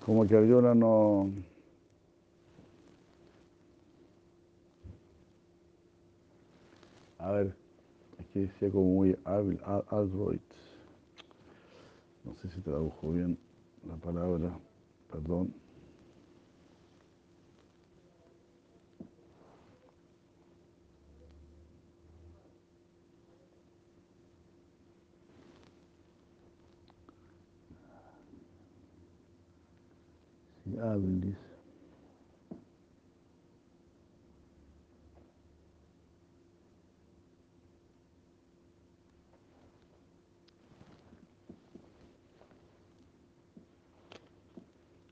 [0.05, 1.31] como que Arjuna no...
[7.18, 7.53] A ver,
[8.20, 10.40] aquí decía como muy hábil, a- adroit.
[12.24, 13.37] No sé si tradujo bien
[13.88, 14.53] la palabra,
[15.11, 15.53] perdón.
[30.78, 31.36] Dice.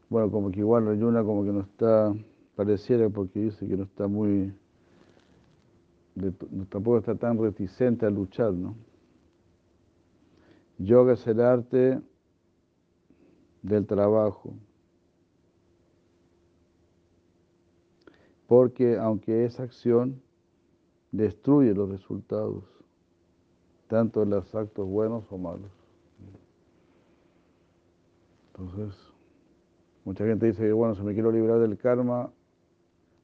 [0.09, 2.15] Bueno, como que igual Arjuna como que no está,
[2.55, 4.53] pareciera porque dice que no está muy,
[6.17, 6.33] de-
[6.69, 8.75] tampoco está tan reticente a luchar, ¿no?
[10.79, 12.01] Yoga es el arte
[13.63, 14.55] del trabajo.
[18.47, 20.23] Porque aunque esa acción
[21.11, 22.65] destruye los resultados,
[23.89, 25.71] tanto en los actos buenos o malos.
[28.49, 28.95] Entonces,
[30.05, 32.31] mucha gente dice que, bueno, si me quiero librar del karma,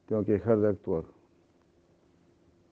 [0.07, 1.05] tengo que dejar de actuar.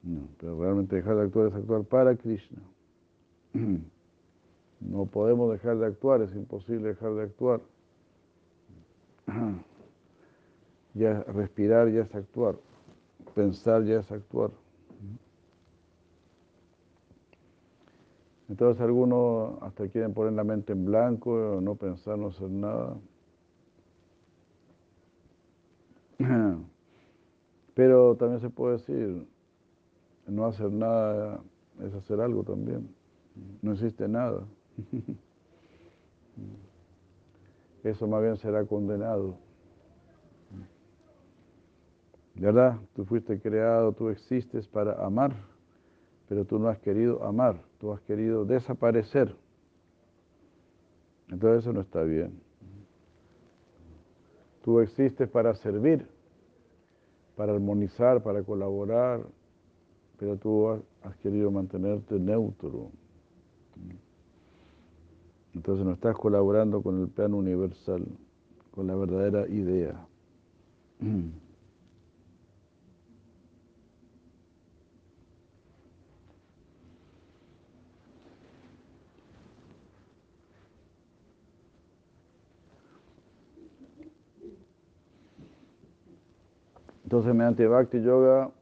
[0.03, 2.61] No, pero realmente dejar de actuar es actuar para Krishna.
[4.81, 7.61] No podemos dejar de actuar, es imposible dejar de actuar.
[10.95, 12.57] Ya respirar ya es actuar,
[13.35, 14.51] pensar ya es actuar.
[18.49, 22.97] Entonces algunos hasta quieren poner la mente en blanco, no pensar, no hacer nada.
[27.75, 29.29] Pero también se puede decir,
[30.27, 31.41] no hacer nada
[31.81, 32.93] es hacer algo también.
[33.63, 34.45] No existe nada.
[37.85, 39.37] Eso más bien será condenado.
[42.41, 42.79] ¿Verdad?
[42.95, 45.35] Tú fuiste creado, tú existes para amar,
[46.27, 49.37] pero tú no has querido amar, tú has querido desaparecer.
[51.29, 52.41] Entonces eso no está bien.
[54.65, 56.07] Tú existes para servir,
[57.37, 59.21] para armonizar, para colaborar,
[60.19, 62.91] pero tú has querido mantenerte neutro.
[65.53, 68.07] Entonces no estás colaborando con el plano universal,
[68.71, 70.07] con la verdadera idea.
[87.11, 88.53] Entonces, mediante Bhakti Yoga,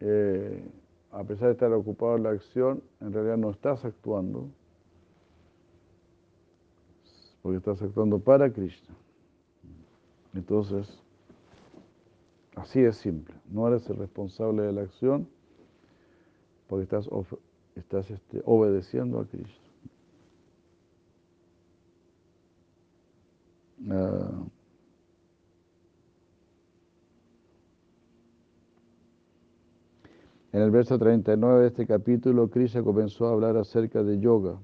[0.00, 0.62] eh,
[1.12, 4.50] a pesar de estar ocupado en la acción, en realidad no estás actuando,
[7.40, 8.94] porque estás actuando para Krishna.
[10.34, 11.02] Entonces,
[12.54, 13.34] así es simple.
[13.48, 15.26] No eres el responsable de la acción,
[16.66, 17.08] porque estás,
[17.76, 19.56] estás este, obedeciendo a Krishna.
[23.88, 24.51] Uh,
[30.52, 34.60] En el verso 39 de este capítulo, Krishna comenzó a hablar acerca de yoga.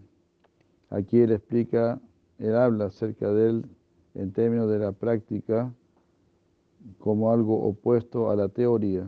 [0.90, 1.98] Aquí él explica,
[2.38, 3.66] él habla acerca de él
[4.14, 5.72] en términos de la práctica
[6.98, 9.06] como algo opuesto a la teoría.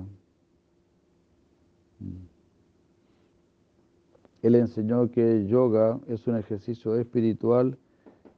[4.41, 7.77] Él enseñó que yoga es un ejercicio espiritual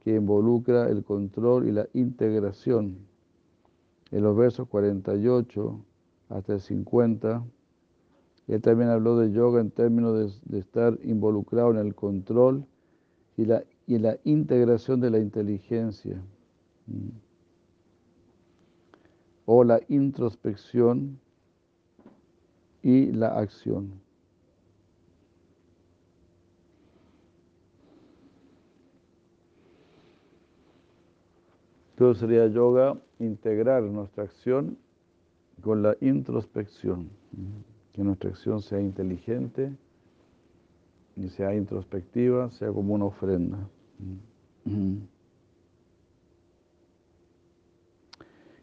[0.03, 2.97] que involucra el control y la integración.
[4.11, 5.79] En los versos 48
[6.27, 7.41] hasta el 50,
[8.47, 12.65] él también habló de yoga en términos de, estar involucrado en el control
[13.37, 16.21] y la, y la integración de la inteligencia.
[16.87, 17.09] Mm.
[19.45, 21.19] O la introspección
[22.81, 24.01] y la acción.
[31.95, 34.77] Todo sería yoga integrar nuestra acción
[35.61, 37.09] con la introspección.
[37.93, 39.71] Que nuestra acción sea inteligente
[41.15, 43.69] y sea introspectiva, sea como una ofrenda.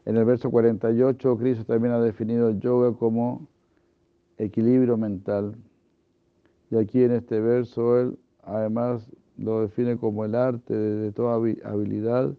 [0.07, 3.47] En el verso 48, Cristo también ha definido el yoga como
[4.39, 5.55] equilibrio mental.
[6.71, 12.35] Y aquí en este verso él además lo define como el arte de, toda habilidad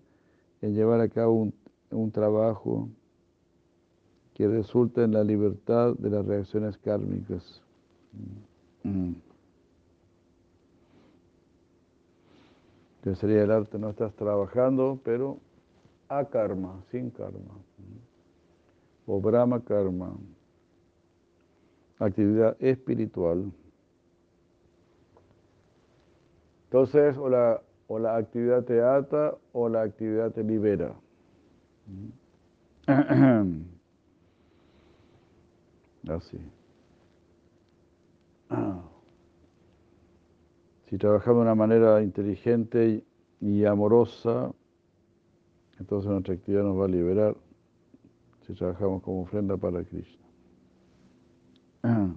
[0.62, 1.54] en llevar a cabo un,
[1.92, 2.90] un trabajo
[4.42, 7.62] que resulta en la libertad de las reacciones kármicas.
[8.82, 9.12] Mm.
[13.04, 15.38] Que sería el arte, no estás trabajando, pero
[16.10, 17.54] a karma, sin karma.
[19.06, 20.18] O Brahma karma.
[22.00, 23.52] Actividad espiritual.
[26.64, 30.96] Entonces, o la, o la actividad te ata o la actividad te libera.
[36.08, 36.38] Así.
[38.50, 38.82] Ah.
[40.90, 43.04] Si trabajamos de una manera inteligente
[43.40, 44.52] y amorosa,
[45.80, 47.36] entonces nuestra actividad nos va a liberar
[48.46, 50.26] si trabajamos como ofrenda para Krishna.
[51.84, 52.16] Ah.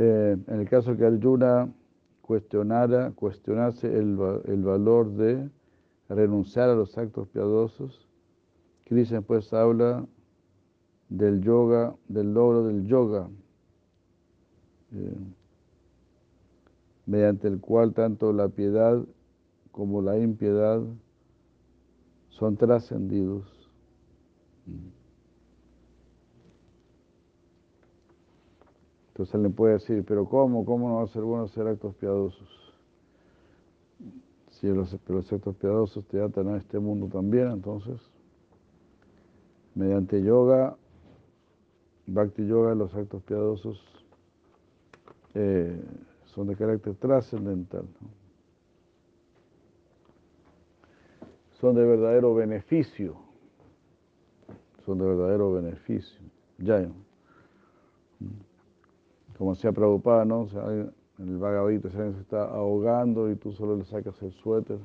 [0.00, 1.68] Eh, en el caso que Arjuna
[2.22, 5.50] cuestionara, cuestionase el, el, valor de
[6.08, 8.08] renunciar a los actos piadosos,
[8.84, 10.06] Krishna pues habla
[11.08, 13.28] del yoga, del logro del yoga.
[14.92, 15.16] Eh,
[17.06, 19.02] mediante el cual tanto la piedad
[19.72, 20.80] como la impiedad
[22.28, 23.68] son trascendidos.
[29.18, 30.64] Entonces él le puede decir, pero ¿cómo?
[30.64, 32.48] ¿Cómo no va a ser bueno hacer actos piadosos?
[34.50, 38.00] Si los, actos piadosos te atan a este mundo también, entonces,
[39.74, 40.76] mediante yoga,
[42.06, 43.82] bhakti yoga, los actos piadosos
[45.34, 45.82] eh,
[46.26, 47.88] son de carácter trascendental.
[51.60, 53.16] Son de verdadero beneficio.
[54.86, 56.20] Son de verdadero beneficio.
[56.58, 56.88] Ya.
[59.38, 60.40] Como decía Prabhupada, ¿no?
[60.40, 60.64] O sea,
[61.18, 64.80] el vagabito se está ahogando y tú solo le sacas el suéter.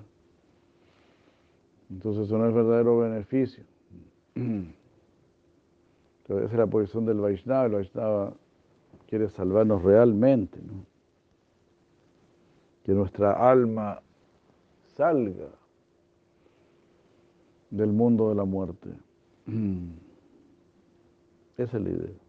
[1.90, 3.64] Entonces eso no es verdadero beneficio.
[6.26, 7.66] Esa es la posición del Vaishnava.
[7.66, 8.34] El Vaishnava
[9.08, 10.86] quiere salvarnos realmente, ¿no?
[12.84, 14.02] Que nuestra alma
[14.96, 15.50] salga
[17.70, 18.90] del mundo de la muerte.
[21.58, 22.24] Esa es la idea.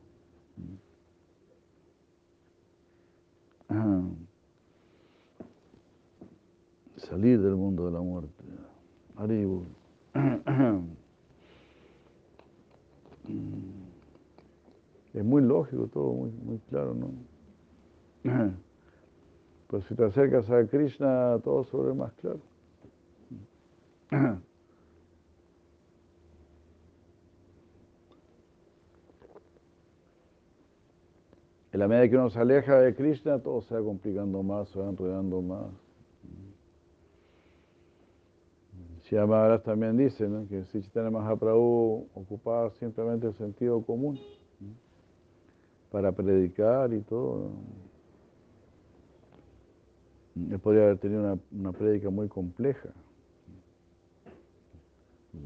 [6.96, 8.44] Salir del mundo de la muerte.
[9.16, 9.64] Aribu.
[15.14, 17.10] Es muy lógico todo, muy, claro, ¿no?
[19.68, 22.40] Pues si te acercas a Krishna, todo sobre más claro.
[31.74, 34.78] En la medida que uno se aleja de Krishna, todo se va complicando más, se
[34.78, 35.72] va enredando más.
[39.10, 44.20] Maharaj también dice que si Chaitanya Mahaprabhu ocupaba simplemente el sentido común
[45.90, 47.50] para predicar y todo,
[50.36, 52.90] él podría haber tenido una, una prédica muy compleja.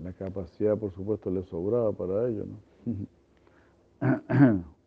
[0.03, 2.45] La capacidad, por supuesto, le sobraba para ello.
[2.85, 4.65] ¿no?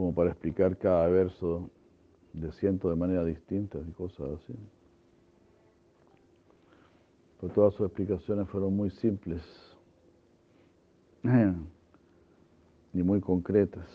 [0.00, 1.68] como para explicar cada verso
[2.32, 4.54] de ciento de manera distinta y cosas así.
[7.38, 9.42] Pero todas sus explicaciones fueron muy simples
[12.94, 13.86] y muy concretas.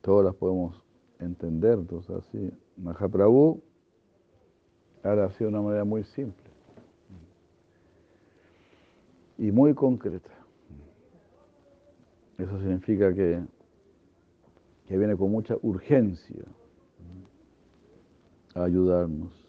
[0.00, 0.80] Todas las podemos
[1.18, 2.52] entender, entonces así.
[2.76, 3.60] Mahaprabhu
[5.02, 6.41] ahora ha de una manera muy simple
[9.38, 10.30] y muy concreta.
[12.38, 13.40] Eso significa que,
[14.86, 16.44] que viene con mucha urgencia
[18.54, 19.42] a ayudarnos.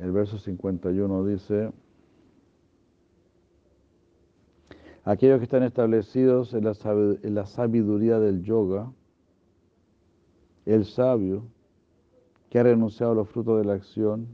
[0.00, 1.70] el verso 51 dice,
[5.08, 8.92] aquellos que están establecidos en la, sabiduría del yoga,
[10.66, 11.44] el sabio
[12.50, 14.28] que ha renunciado a los frutos de la acción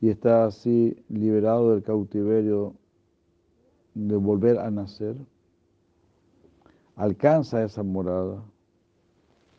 [0.00, 2.74] y está así liberado del cautiverio
[3.92, 5.16] de volver a nacer,
[6.94, 8.42] alcanza esa morada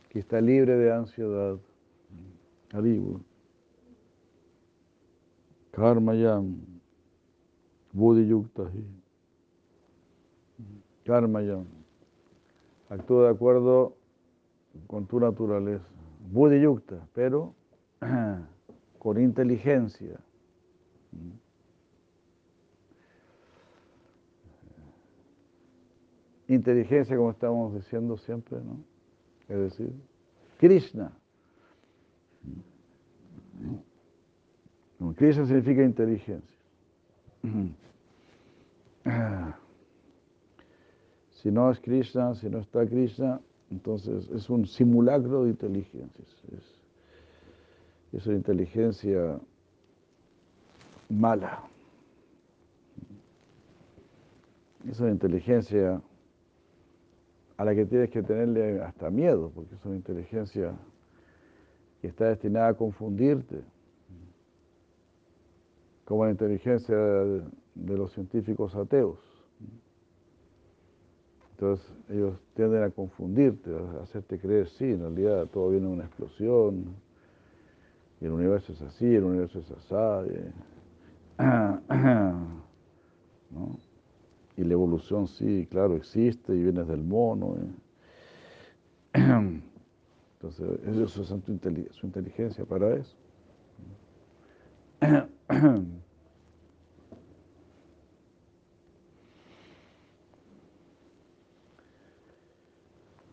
[0.09, 1.59] que está libre de ansiedad.
[5.71, 6.76] Karma Yam.
[7.91, 8.29] Buddhi.
[11.05, 11.39] Karma
[12.89, 13.95] Actúa de acuerdo
[14.87, 15.85] con tu naturaleza.
[16.31, 17.53] Buddhi Yukta, pero
[18.99, 20.19] con inteligencia.
[26.47, 28.77] Inteligencia, como estamos diciendo siempre, ¿no?
[29.49, 29.93] Es decir,
[30.57, 31.11] Krishna.
[35.15, 36.56] Krishna significa inteligencia.
[41.31, 43.39] Si no es Krishna, si no está Krishna,
[43.69, 46.25] entonces es un simulacro de inteligencia.
[48.11, 49.39] Es, una inteligencia
[51.09, 51.61] mala.
[54.89, 56.01] Es una inteligencia
[57.57, 60.73] a la que tienes que tenerle hasta miedo, porque es una inteligencia
[62.01, 63.61] que está destinada a confundirte,
[66.07, 69.19] como la inteligencia de los científicos ateos.
[71.51, 76.05] Entonces ellos tienden a confundirte, a hacerte creer, sí, en realidad todo viene de una
[76.05, 76.95] explosión,
[78.21, 79.85] y el universo es así, el universo es así.
[83.51, 83.77] ¿no?
[84.55, 87.57] Y la evolución sí, claro, existe y vienes del mono.
[89.13, 93.17] Entonces, ellos usan su inteligencia para eso.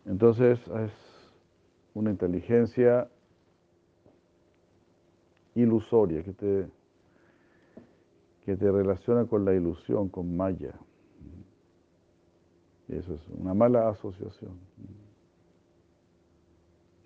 [0.07, 0.93] Entonces es
[1.95, 3.09] una inteligencia
[5.55, 6.69] ilusoria que te,
[8.45, 10.75] que te relaciona con la ilusión, con Maya.
[12.89, 14.59] Y eso es una mala asociación.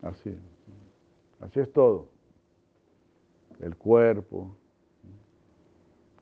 [0.03, 0.37] Así,
[1.41, 2.09] así es todo.
[3.61, 4.57] El cuerpo,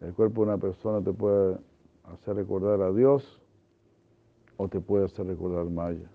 [0.01, 1.59] el cuerpo de una persona te puede
[2.05, 3.41] hacer recordar a Dios
[4.57, 6.09] o te puede hacer recordar Maya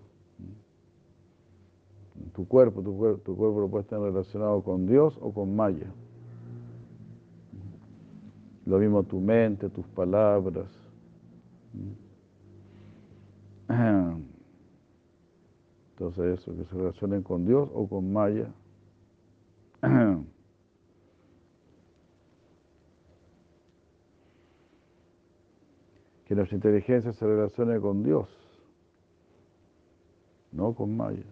[2.34, 5.92] tu cuerpo, tu cuerpo, tu cuerpo puede estar relacionado con Dios o con Maya.
[8.64, 10.68] Lo mismo tu mente, tus palabras.
[15.90, 18.48] Entonces eso, que se relacionen con Dios o con Maya.
[26.32, 28.26] Que nuestra inteligencia se relacione con Dios,
[30.50, 31.22] no con Maya.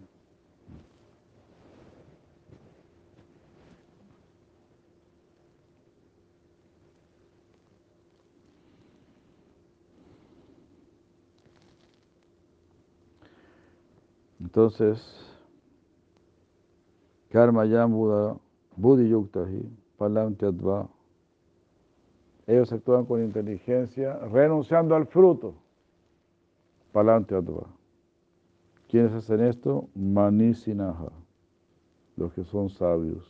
[14.39, 15.01] Entonces,
[17.31, 18.37] karma yam buddha,
[18.75, 21.00] buddhi yuktahi, palam tyadva.
[22.47, 25.53] Ellos actúan con inteligencia, renunciando al fruto.
[26.91, 27.67] Palam tyadva.
[28.89, 29.87] ¿Quiénes hacen esto?
[29.95, 31.11] Manisinaha,
[32.17, 33.23] los que son sabios,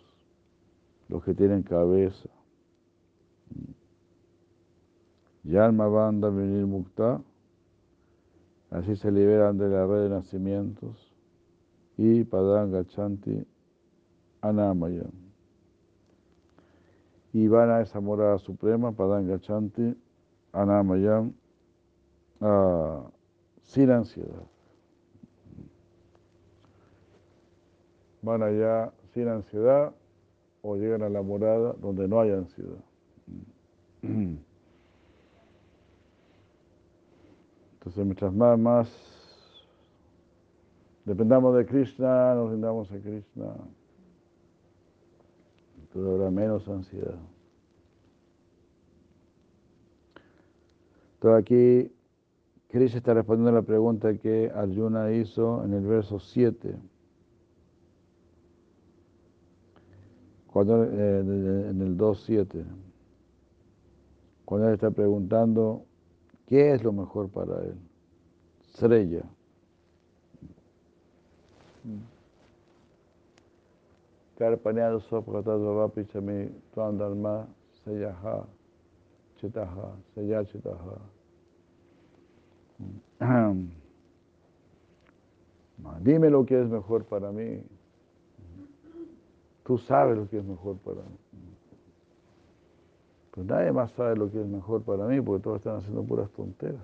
[1.07, 2.29] los que tienen cabeza.
[5.43, 7.21] Yalma banda mukta,
[8.71, 11.13] Así se liberan de la red de nacimientos
[11.97, 13.45] y Padanga Chanti
[14.41, 15.20] Anamayam.
[17.33, 19.95] Y van a esa morada suprema, Padanga Chanti
[20.51, 21.33] Anamayam,
[22.41, 23.09] uh,
[23.61, 24.43] sin ansiedad.
[28.21, 29.93] Van allá sin ansiedad
[30.61, 32.83] o llegan a la morada donde no hay ansiedad.
[34.03, 34.45] Entonces,
[38.05, 38.89] mientras más
[41.05, 43.55] dependamos de Krishna, nos rindamos a Krishna,
[45.93, 47.19] entonces habrá menos ansiedad.
[51.15, 51.91] Entonces aquí
[52.69, 56.75] Krishna está respondiendo a la pregunta que Arjuna hizo en el verso 7.
[60.47, 61.19] Cuando, eh,
[61.69, 62.65] en el 2.7,
[64.45, 65.85] cuando él está preguntando
[66.51, 67.75] ¿Qué es lo mejor para él?
[68.73, 69.23] Sreya.
[74.41, 77.45] Karpaneado sopratadvavapi chami tuan dharma
[77.85, 78.43] sayaha
[79.37, 80.97] chitaha sayachitaha.
[86.01, 87.61] Dime lo que es mejor para mí.
[89.63, 91.19] Tú sabes lo que es mejor para mí.
[93.29, 96.31] Pues nadie más sabe lo que es mejor para mí porque todos están haciendo puras
[96.31, 96.81] tonteras.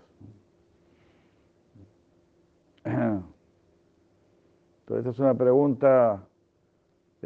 [2.86, 3.26] Entonces,
[5.00, 6.22] esta es una pregunta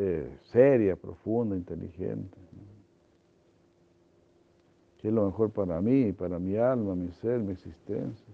[0.04, 2.36] eh, seria, profunda, inteligente.
[4.98, 8.26] ¿Qué es lo mejor para mí, para mi alma, mi ser, mi existencia?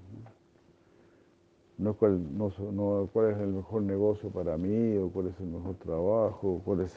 [1.77, 5.75] No, cuál, no, cuál es el mejor negocio para mí, o cuál es el mejor
[5.75, 6.93] trabajo, o cuál es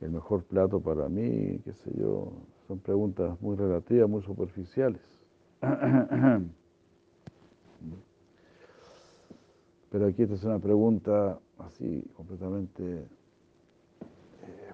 [0.00, 2.32] el mejor plato para mí, qué sé yo.
[2.66, 5.00] Son preguntas muy relativas, muy superficiales.
[9.90, 13.06] Pero aquí esta es una pregunta así, completamente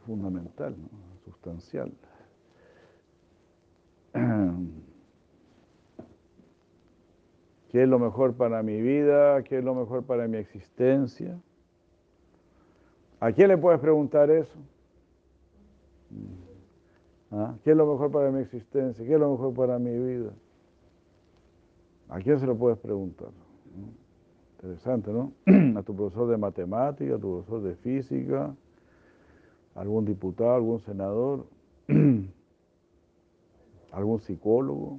[0.07, 0.75] fundamental,
[1.25, 1.93] sustancial.
[7.71, 9.43] ¿Qué es lo mejor para mi vida?
[9.45, 11.41] ¿Qué es lo mejor para mi existencia?
[13.19, 14.59] ¿A quién le puedes preguntar eso?
[17.31, 17.55] ¿Ah?
[17.65, 19.07] ¿Qué es lo mejor para mi existencia?
[19.07, 20.33] ¿Qué es lo mejor para mi vida?
[22.11, 23.31] ¿A quién se lo puedes preguntar?
[24.57, 25.33] Interesante, ¿no?
[25.79, 28.55] A tu profesor de matemática, a tu profesor de física,
[29.75, 31.47] algún diputado, algún senador,
[33.93, 34.99] algún psicólogo.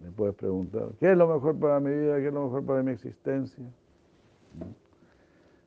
[0.00, 2.16] Me puedes preguntar, ¿qué es lo mejor para mi vida?
[2.16, 3.64] ¿Qué es lo mejor para mi existencia?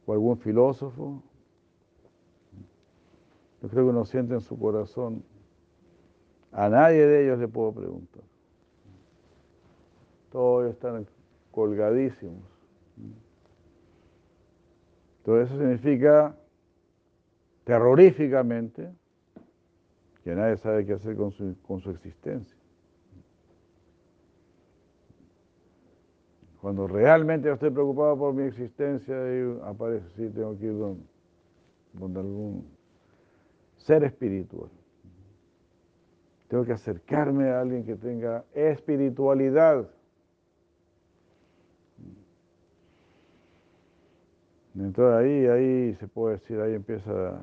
[0.06, 1.22] O algún filósofo.
[3.62, 5.24] Yo creo que uno siente en su corazón,
[6.52, 8.24] a nadie de ellos le puedo preguntar.
[10.32, 11.06] todos están
[11.52, 12.44] colgadísimos.
[15.24, 16.36] Todo eso significa
[17.64, 18.91] terroríficamente
[20.24, 22.57] que nadie sabe qué hacer con su, con su existencia.
[26.61, 30.74] Cuando realmente estoy preocupado por mi existencia, y aparece, sí, tengo que ir
[31.91, 32.66] donde, algún
[33.76, 34.70] ser espiritual.
[36.47, 39.89] Tengo que acercarme a alguien que tenga espiritualidad.
[44.76, 47.39] Entonces ahí, ahí se puede decir, ahí empieza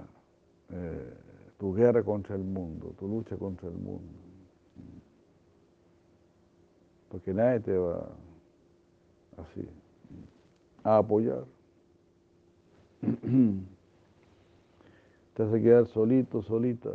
[0.70, 1.14] eh,
[1.59, 4.12] tu guerra contra el mundo, tu lucha contra el mundo.
[7.09, 8.09] Porque nadie te va
[9.37, 9.68] así,
[10.83, 11.45] a apoyar.
[15.35, 16.91] Te hace quedar solito, solita,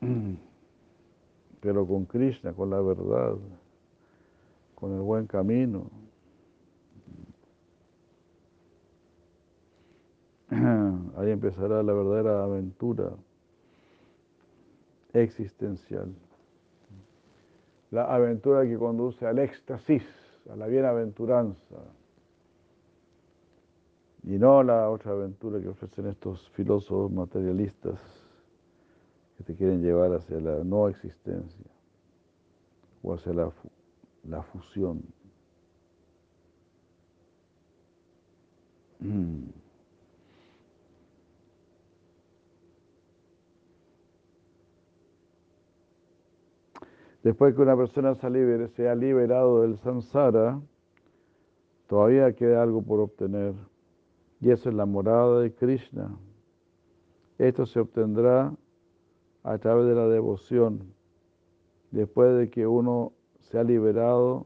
[1.60, 3.36] pero con Krishna, con la verdad,
[4.74, 5.90] con el buen camino.
[11.16, 13.12] Ahí empezará la verdadera aventura
[15.12, 16.14] existencial.
[17.90, 20.04] La aventura que conduce al éxtasis
[20.50, 21.76] a la bienaventuranza.
[24.24, 28.00] Y no la otra aventura que ofrecen estos filósofos materialistas
[29.36, 31.66] que te quieren llevar hacia la no existencia
[33.02, 33.52] o hacia la,
[34.28, 35.02] la fusión.
[47.24, 50.60] Después que una persona se, ha liberado del samsara,
[51.86, 53.54] todavía queda algo por obtener.
[54.42, 56.14] Y eso es la morada de Krishna.
[57.38, 58.54] Esto se obtendrá
[59.42, 60.92] a través de la devoción,
[61.92, 64.44] después de que uno se ha liberado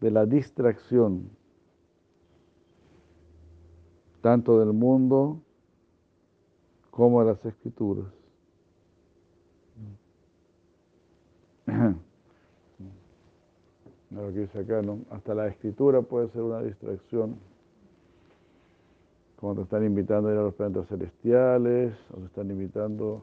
[0.00, 1.30] de la distracción,
[4.20, 5.40] tanto del mundo
[6.92, 8.15] como de las escrituras.
[14.10, 14.80] Lo que dice acá.
[15.10, 17.36] Hasta la escritura puede ser una distracción.
[19.40, 23.22] Como te están invitando a ir a los planetas celestiales, o te están invitando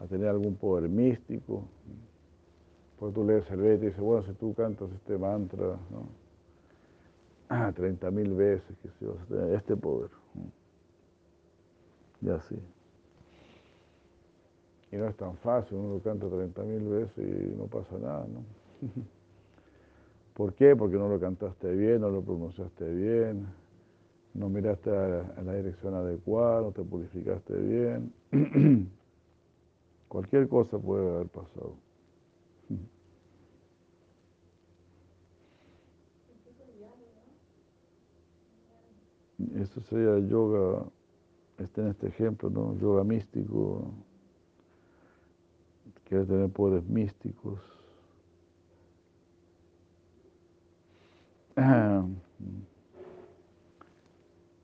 [0.00, 1.64] a tener algún poder místico.
[2.98, 6.24] Porque tú lees el y dices, bueno, si tú cantas este mantra, ¿no?
[7.72, 10.10] 30 mil veces, que vas a tener este poder.
[12.20, 12.58] Y así.
[14.94, 18.24] Y no es tan fácil, uno lo canta 30 mil veces y no pasa nada,
[18.28, 18.44] ¿no?
[20.34, 20.76] ¿Por qué?
[20.76, 23.44] Porque no lo cantaste bien, no lo pronunciaste bien,
[24.34, 28.12] no miraste a la dirección adecuada, no te purificaste bien.
[30.06, 31.74] Cualquier cosa puede haber pasado.
[39.56, 40.84] Eso sería yoga,
[41.58, 42.78] este en este ejemplo, ¿no?
[42.78, 43.92] Yoga místico
[46.14, 47.58] quiere tener poderes místicos.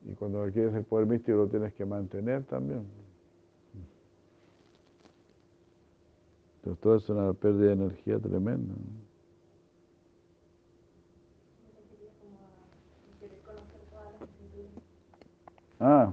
[0.02, 2.84] Y cuando quieres el poder místico lo tienes que mantener también.
[6.56, 8.74] Entonces todo es una pérdida de energía tremenda.
[15.78, 16.12] Ah.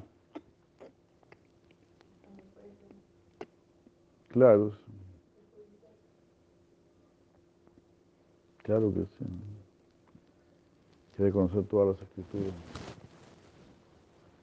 [4.29, 4.86] Claro.
[8.67, 9.25] Claro que sí.
[11.15, 12.53] Quiere conocer todas las escrituras.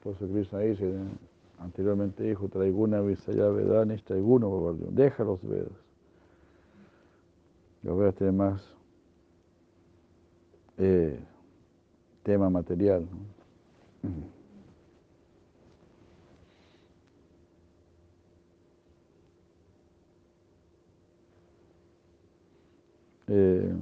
[0.01, 0.93] Por eso Krishna dice,
[1.59, 4.47] anteriormente dijo, traiguna visaya vedanis, traiguna
[4.89, 5.77] deja los vedas.
[7.83, 8.73] Los vedas tienen más
[10.79, 11.19] eh,
[12.23, 13.07] tema material.
[23.27, 23.73] Eh,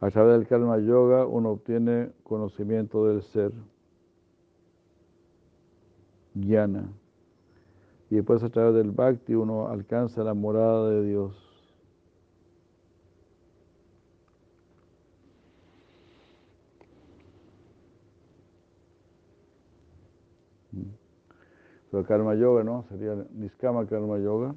[0.00, 3.52] A través del karma yoga uno obtiene conocimiento del ser,
[6.34, 6.92] jnana.
[8.10, 11.46] Y después a través del bhakti uno alcanza la morada de Dios.
[21.90, 22.84] Pero karma yoga, ¿no?
[22.90, 24.54] Sería Niskama karma yoga,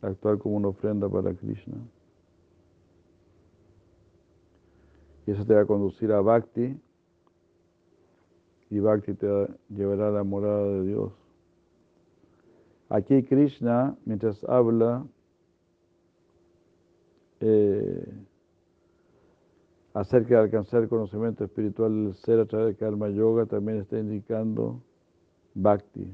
[0.00, 1.76] actuar como una ofrenda para Krishna.
[5.26, 6.78] Y eso te va a conducir a Bhakti.
[8.70, 11.12] Y Bhakti te llevará a la morada de Dios.
[12.88, 15.06] Aquí Krishna, mientras habla
[17.40, 18.14] eh,
[19.94, 23.98] acerca de alcanzar el conocimiento espiritual del ser a través del karma yoga también está
[23.98, 24.82] indicando
[25.54, 26.10] bhakti.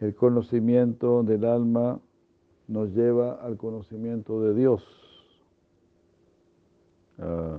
[0.00, 2.00] El conocimiento del alma
[2.68, 4.82] nos lleva al conocimiento de Dios.
[7.18, 7.58] Ah.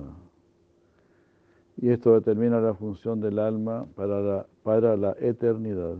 [1.76, 5.96] y esto determina la función del alma para la, para la eternidad.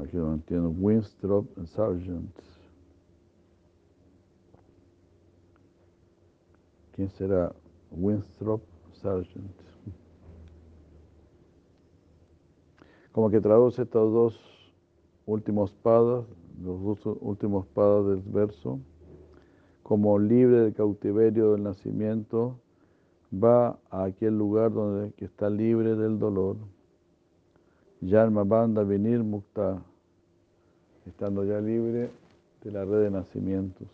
[0.00, 0.70] Aquí no entiendo.
[0.70, 2.30] Winstrop Sargent.
[6.92, 7.54] ¿Quién será
[7.90, 8.62] Winstrop
[8.92, 9.50] Sargent?
[13.12, 14.40] Como que traduce estos dos
[15.26, 16.24] últimos padas,
[16.62, 18.80] los dos últimos padas del verso,
[19.82, 22.58] como libre del cautiverio del nacimiento,
[23.32, 26.56] va a aquel lugar donde está libre del dolor.
[28.02, 29.80] Yarma Banda Venir Mukta,
[31.06, 32.10] estando ya libre
[32.62, 33.88] de la red de nacimientos.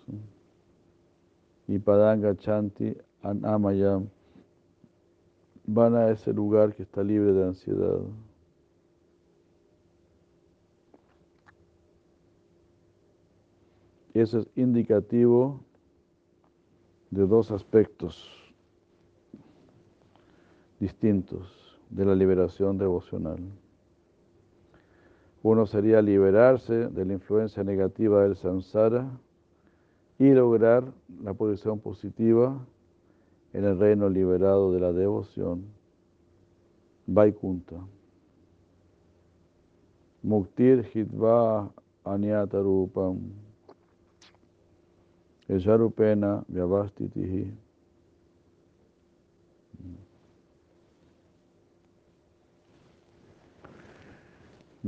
[1.67, 4.09] Y Padanga Chanti Anamayam
[5.67, 8.01] van a ese lugar que está libre de ansiedad.
[14.15, 15.61] Eso es indicativo
[17.11, 18.27] de dos aspectos
[20.81, 23.39] distintos de la liberación devocional.
[25.43, 29.09] Uno sería liberarse de la influencia negativa del samsara
[30.19, 30.85] y lograr
[31.23, 32.59] la posición positiva
[33.53, 35.65] en el reino liberado de la devoción,
[37.07, 37.77] Vaikunta.
[40.23, 41.71] Muktir hitva
[42.05, 43.19] anyata-rupam,
[45.49, 47.68] Esharupena vyavastitihi.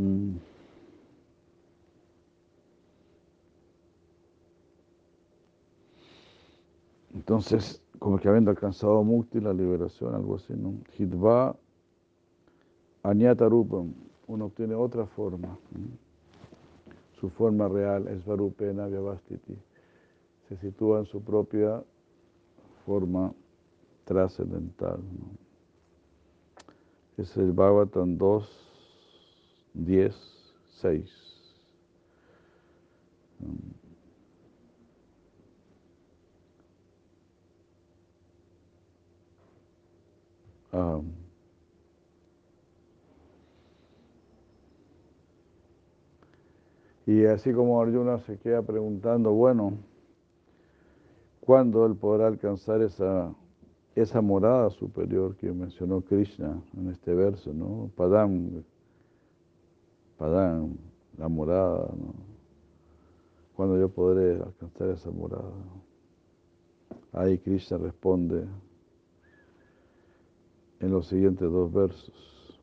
[0.01, 0.38] Mm.
[7.14, 10.72] Entonces, como que habiendo alcanzado Mukti, la liberación, algo así, ¿no?
[10.98, 11.55] Hidva
[13.03, 13.92] Anyata Rupam,
[14.26, 15.59] uno obtiene otra forma.
[17.12, 19.59] Su forma real es Varupena Vyavastiti.
[20.48, 21.82] Se sitúa en su propia
[22.86, 23.34] forma
[24.07, 25.01] trascendental.
[27.18, 28.69] Es el Bhagavatam 2,
[29.84, 30.14] 10,
[30.82, 31.10] 6.
[40.72, 41.02] Um,
[47.06, 49.72] y así como Arjuna se queda preguntando, bueno,
[51.40, 53.34] ¿cuándo él podrá alcanzar esa,
[53.94, 57.90] esa morada superior que mencionó Krishna en este verso, ¿no?
[57.96, 58.62] Padam
[60.20, 60.76] Padán,
[61.16, 62.12] la morada, ¿no?
[63.56, 65.50] ¿Cuándo yo podré alcanzar esa morada?
[67.10, 68.46] Ahí Krishna responde
[70.78, 72.60] en los siguientes dos versos.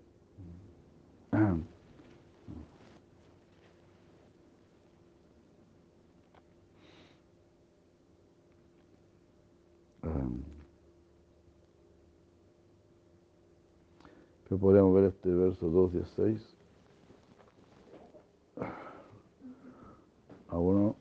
[14.43, 16.58] Pero podríamos ver este verso 2 y 6.
[20.50, 20.95] A uno.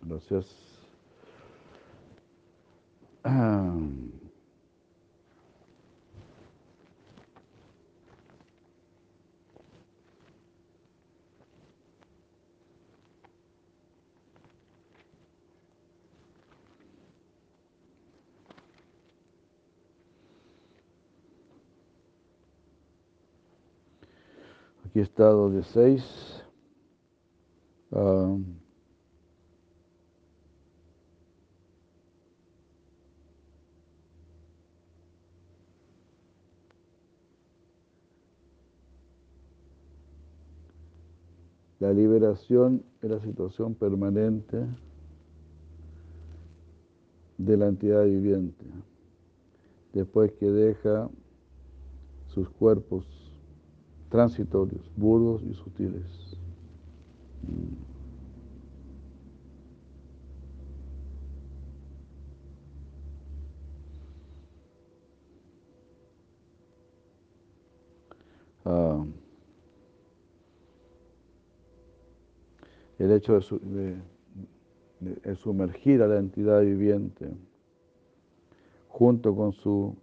[0.00, 0.46] Gracias
[24.96, 26.42] Aquí está 16.
[27.90, 28.40] Uh,
[41.78, 44.66] la liberación es la situación permanente
[47.36, 48.64] de la entidad viviente,
[49.92, 51.10] después que deja
[52.28, 53.25] sus cuerpos
[54.08, 56.38] transitorios, burdos y sutiles.
[57.42, 57.86] Mm.
[68.64, 69.04] Ah.
[72.98, 73.96] El hecho de
[75.36, 77.30] sumergir a la entidad viviente
[78.88, 79.94] junto con su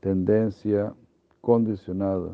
[0.00, 0.92] tendencia
[1.40, 2.32] condicionada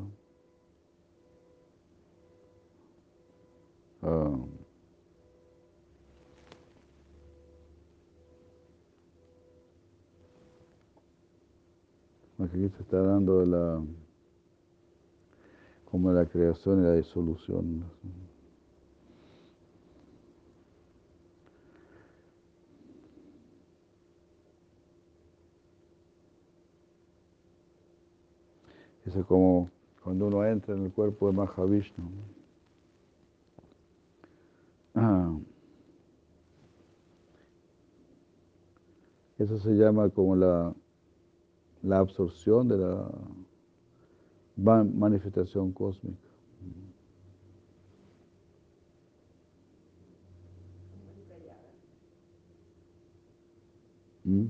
[12.50, 13.82] Se está dando la
[15.86, 17.84] como la creación y la disolución.
[29.06, 29.70] Eso es como
[30.02, 32.43] cuando uno entra en el cuerpo de Mahavishnu.
[34.94, 35.36] Ah.
[39.38, 40.72] Eso se llama como la,
[41.82, 43.10] la absorción de la
[44.56, 46.18] manifestación cósmica.
[54.24, 54.46] ¿Mm?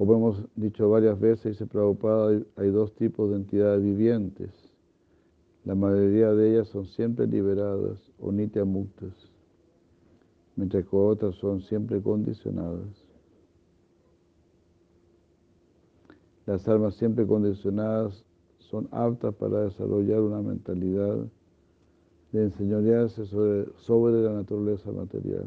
[0.00, 4.50] Como hemos dicho varias veces, dice Prabhupada, hay dos tipos de entidades vivientes.
[5.66, 8.32] La mayoría de ellas son siempre liberadas o
[8.64, 9.12] muktas,
[10.56, 13.06] mientras que otras son siempre condicionadas.
[16.46, 18.24] Las almas siempre condicionadas
[18.58, 21.26] son aptas para desarrollar una mentalidad
[22.32, 25.46] de enseñorearse sobre, sobre la naturaleza material.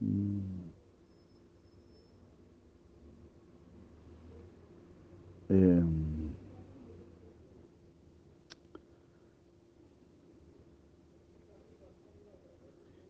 [0.00, 0.61] Mm.
[5.52, 5.82] Eh,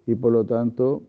[0.06, 1.04] y por lo tanto,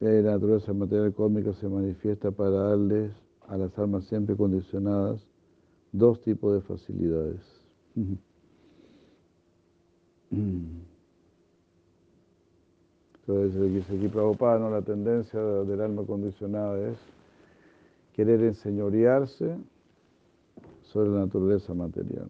[0.00, 3.12] eh, la naturaleza material cósmica se manifiesta para darles
[3.46, 5.24] a las almas siempre condicionadas
[5.92, 7.40] dos tipos de facilidades.
[13.28, 14.70] Entonces, aquí Prabhupada, ¿no?
[14.70, 16.98] la tendencia del alma condicionada es
[18.14, 19.56] querer enseñorearse
[20.92, 22.28] sobre la naturaleza material.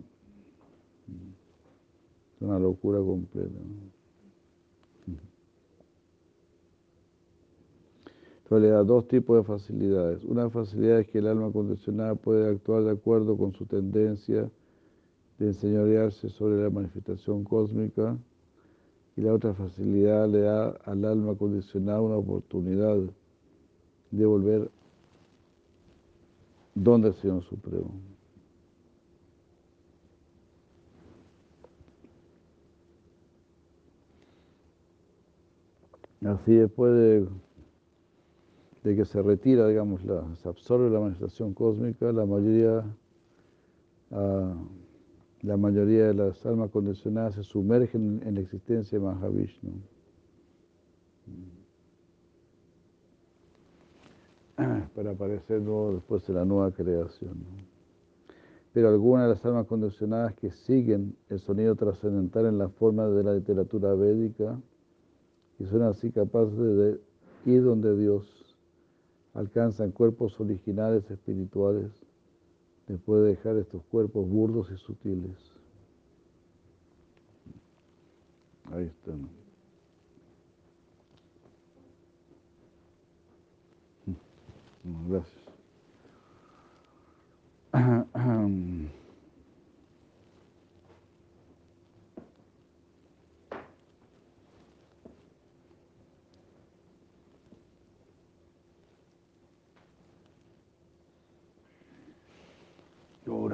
[2.37, 3.59] Es una locura completa.
[8.43, 10.25] Entonces le da dos tipos de facilidades.
[10.25, 14.51] Una facilidad es que el alma condicionada puede actuar de acuerdo con su tendencia
[15.39, 18.19] de enseñorearse sobre la manifestación cósmica
[19.17, 22.99] y la otra facilidad le da al alma condicionada una oportunidad
[24.11, 24.71] de volver
[26.75, 27.93] donde el Señor Supremo.
[36.25, 36.93] Así después
[38.83, 42.85] de, que se retira, digamos, la, se absorbe la manifestación cósmica, la mayoría,
[44.11, 44.55] uh,
[45.43, 49.73] la mayoría de las almas condicionadas se sumergen en la existencia de Mahavishnu.
[54.95, 57.45] para aparecer nuevo después de la nueva creación.
[58.73, 63.25] Pero algunas de las almas condicionadas que siguen el sonido trascendental en la forma de
[63.25, 64.61] la literatura védica,
[65.61, 67.01] y son así capaces de
[67.45, 68.27] ir donde Dios
[69.35, 71.93] alcanzan cuerpos originales espirituales
[72.89, 75.37] después de dejar estos cuerpos burdos y sutiles.
[78.73, 79.29] Ahí están.
[85.09, 85.41] Gracias.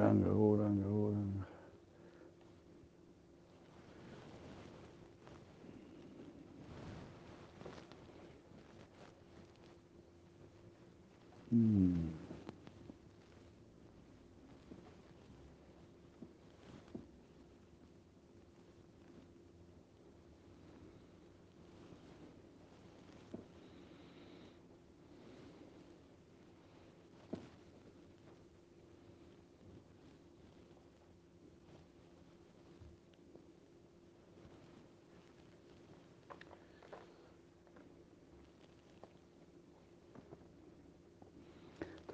[0.07, 1.47] Goranga, Goranga, Goranga.
[11.53, 12.11] Mm.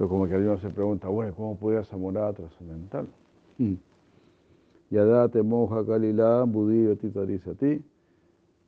[0.08, 3.06] Como que alguien se pregunta, bueno, ¿cómo puede esa morada trascendental?
[3.58, 3.74] Mm.
[4.90, 7.82] Yadate moja kalila buddhi tita dice a ti,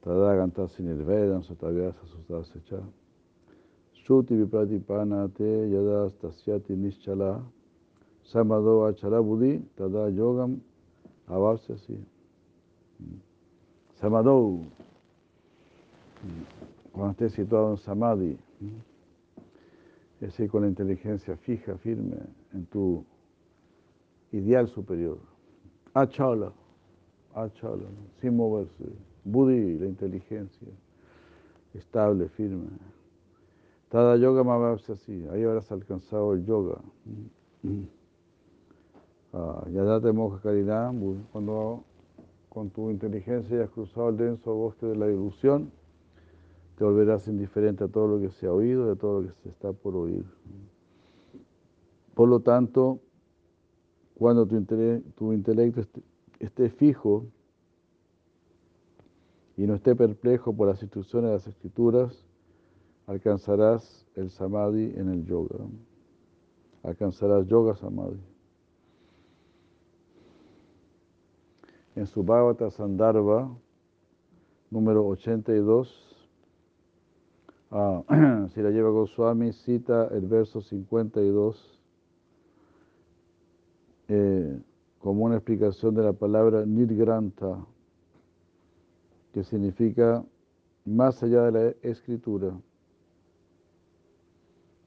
[0.03, 2.80] tada cantas sin el Vedan, sotavyasa sustascha.
[3.93, 7.43] Shruti vipratipanate yada stasyati nischala
[8.22, 10.61] samado achara buddhi tada yogam
[11.26, 11.99] avasyasi.
[14.01, 14.61] Samado,
[16.93, 18.39] cuando estés situado en samadhi,
[20.25, 22.16] es decir, con la inteligencia fija, firme
[22.55, 23.05] en tu
[24.33, 25.18] ideal superior.
[25.93, 26.51] Achala,
[27.35, 27.85] achala,
[28.22, 28.85] sin moverse.
[29.22, 30.68] Buddhi, la inteligencia,
[31.75, 32.70] estable, firme.
[33.91, 36.81] Tada yoga así, ahí habrás alcanzado el yoga.
[39.70, 40.91] Yadate moja caridad,
[41.33, 41.85] cuando
[42.49, 45.70] con tu inteligencia hayas cruzado el denso bosque de la ilusión,
[46.77, 49.49] te volverás indiferente a todo lo que se ha oído, a todo lo que se
[49.49, 50.25] está por oír.
[52.14, 53.01] Por lo tanto,
[54.14, 54.62] cuando tu,
[55.14, 56.03] tu intelecto esté,
[56.41, 57.27] esté fijo
[59.57, 62.27] y no esté perplejo por las instrucciones de las escrituras,
[63.07, 65.64] alcanzarás el samadhi en el yoga.
[66.83, 68.20] Alcanzarás yoga samadhi.
[71.97, 73.49] En su Bhagavata Sandarbha,
[74.70, 76.14] número 82,
[78.55, 81.81] si la lleva Goswami, cita el verso 52
[84.07, 84.61] eh,
[85.01, 87.66] como una explicación de la palabra Nidgranta,
[89.33, 90.25] que significa
[90.85, 92.55] más allá de la escritura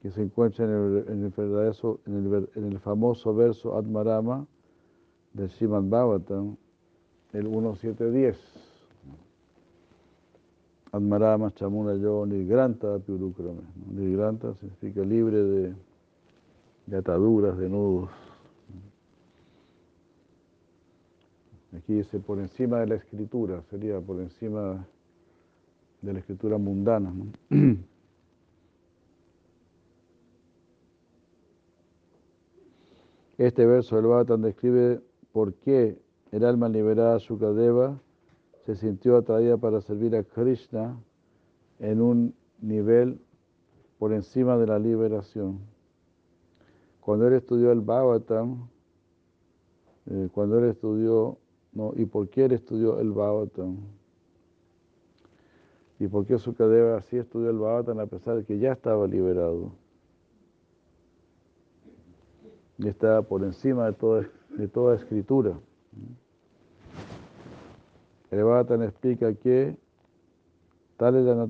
[0.00, 4.46] que se encuentra en el, en el, en el, en el famoso verso Atmarama
[5.34, 6.56] del Srimad Bhagavatam,
[7.34, 8.67] el 1.7.10.
[10.92, 13.62] Atmarama Chamuna Yo Nirgranta Piurukrame.
[13.92, 15.74] Nirgranta significa libre
[16.86, 18.08] de, ataduras, de nudos.
[21.76, 24.86] Aquí dice por encima de la escritura, sería por encima
[26.00, 27.12] de la escritura mundana.
[33.36, 35.96] Este verso del Bhattan describe por qué
[36.32, 38.00] el alma liberada Sukadeva
[38.68, 40.94] se sintió atraída para servir a Krishna
[41.78, 43.18] en un nivel
[43.98, 45.60] por encima de la liberación.
[47.00, 48.68] Cuando él estudió el Bhagavatam,
[50.04, 51.38] eh, cuando él estudió,
[51.96, 53.78] ¿y por qué él estudió el Bhagavatam?
[55.98, 59.72] ¿Y por qué Sukadeva así estudió el Bhagavatam a pesar de que ya estaba liberado?
[62.76, 65.58] y está por encima de toda escritura.
[68.30, 69.76] El Bhattan explica que
[70.96, 71.48] tal es la,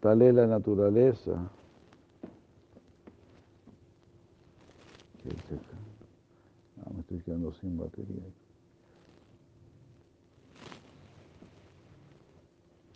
[0.00, 1.50] tal es la naturaleza
[6.84, 8.22] ah, me estoy quedando sin batería.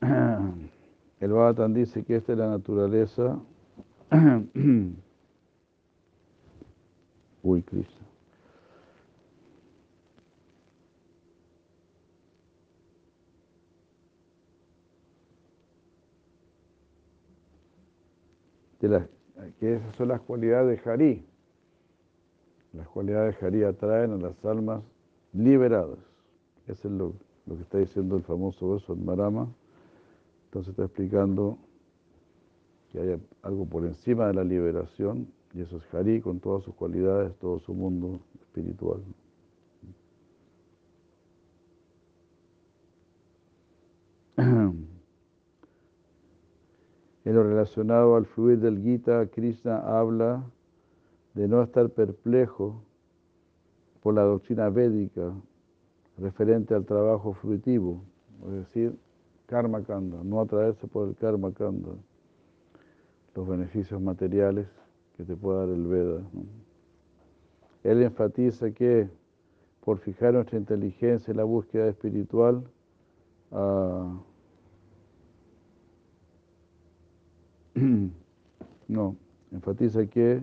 [1.21, 3.39] El Bhattan dice que esta es la naturaleza
[7.43, 8.06] Uy, Cristo.
[18.78, 21.27] Que esas son las cualidades de Harí.
[22.73, 24.82] Las cualidades de Harí atraen a las almas
[25.32, 25.98] liberadas.
[26.66, 27.15] Eso es lo,
[27.47, 29.48] lo que está diciendo el famoso verso de Marama.
[30.47, 31.59] Entonces está explicando
[32.90, 36.74] que hay algo por encima de la liberación y eso es Hari con todas sus
[36.74, 39.03] cualidades, todo su mundo espiritual.
[47.27, 50.44] En lo relacionado al fluir del Gita, Krishna habla
[51.35, 52.81] de no estar perplejo
[54.01, 55.32] por la doctrina védica
[56.19, 58.01] referente al trabajo fruitivo,
[58.47, 58.97] es decir,
[59.47, 61.90] karma kanda, no atraerse por el karma kanda,
[63.35, 64.69] los beneficios materiales
[65.16, 66.20] que te pueda dar el Veda.
[67.82, 69.11] Él enfatiza que
[69.85, 72.62] por fijar nuestra inteligencia en la búsqueda espiritual,
[73.51, 74.16] uh,
[78.89, 79.16] no,
[79.53, 80.43] enfatiza que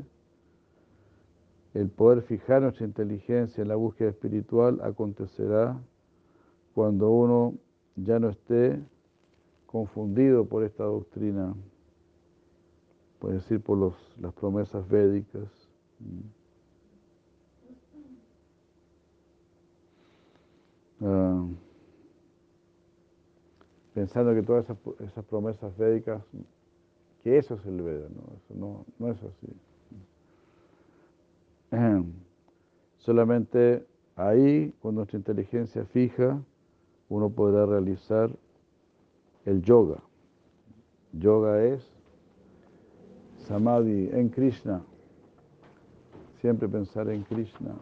[1.73, 5.81] el poder fijar nuestra inteligencia en la búsqueda espiritual acontecerá
[6.73, 7.55] cuando uno
[7.95, 8.79] ya no esté
[9.65, 11.55] confundido por esta doctrina
[13.23, 15.47] puede decir por las promesas védicas.
[20.99, 21.55] Uh,
[23.93, 26.21] pensando que todas esas, esas, promesas védicas,
[27.23, 29.47] que eso es el Veda, no, eso no, no es así.
[32.97, 33.85] Solamente
[34.15, 36.41] ahí, con nuestra inteligencia fija,
[37.09, 38.29] uno podrá realizar
[39.45, 40.01] el yoga.
[41.13, 41.85] Yoga es
[43.47, 44.83] Samadhi en Krishna.
[46.41, 47.75] Siempre pensar en Krishna.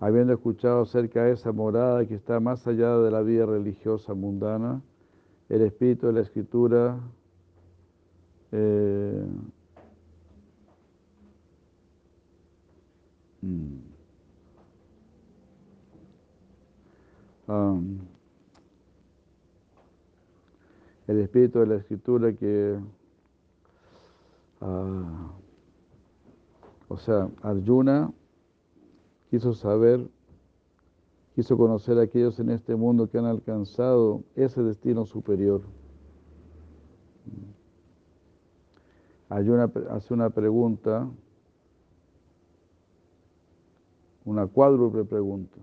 [0.00, 4.80] Habiendo escuchado acerca de esa morada que está más allá de la vida religiosa mundana,
[5.48, 7.00] el espíritu de la escritura
[8.52, 9.26] eh,
[13.42, 13.78] mm,
[17.48, 17.98] um,
[21.08, 22.78] el espíritu de la escritura que,
[24.60, 25.32] ah,
[26.88, 28.12] o sea, Arjuna
[29.30, 30.08] quiso saber,
[31.34, 35.62] quiso conocer a aquellos en este mundo que han alcanzado ese destino superior.
[39.28, 41.06] Arjuna hace una pregunta,
[44.24, 45.58] una cuádruple pregunta,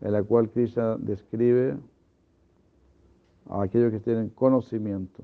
[0.00, 1.78] en la cual Krishna describe
[3.48, 5.22] a aquellos que tienen conocimiento.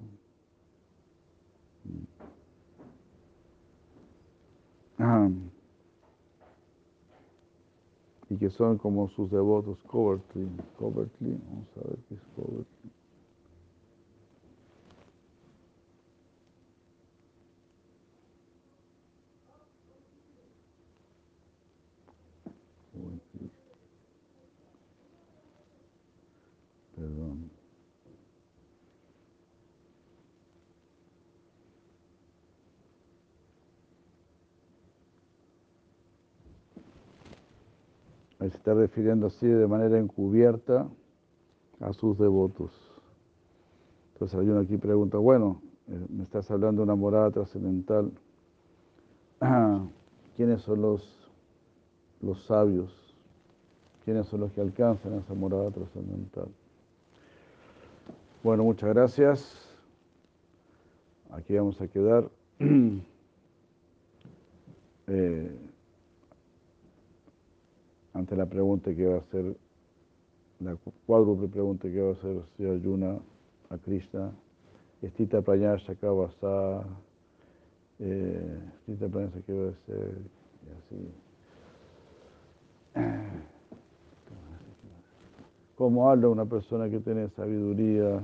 [8.31, 10.49] Y que son como sus devotos covertly.
[10.79, 12.91] Covertly, vamos a ver qué es covertly.
[26.97, 27.51] Perdón.
[38.51, 40.89] Se está refiriendo así de manera encubierta
[41.81, 42.71] a sus devotos.
[44.13, 48.13] Entonces hay uno aquí pregunta, bueno, eh, me estás hablando de una morada trascendental.
[50.37, 51.31] ¿Quiénes son los,
[52.21, 53.17] los sabios?
[54.05, 56.49] ¿Quiénes son los que alcanzan esa morada trascendental?
[58.43, 59.77] Bueno, muchas gracias.
[61.31, 62.31] Aquí vamos a quedar.
[65.07, 65.70] eh,
[68.15, 69.57] ante la pregunta que va a hacer,
[70.61, 70.77] la
[71.07, 73.19] cuádruple pregunta que va a hacer si Ayuna
[73.71, 74.33] a Krishna,
[75.03, 76.85] Estita Pranyasha Kavasa,
[77.99, 80.15] eh, Estita Pranyasha que va a ser,
[80.67, 81.13] y así.
[85.77, 88.21] ¿Cómo habla una persona que tiene sabiduría?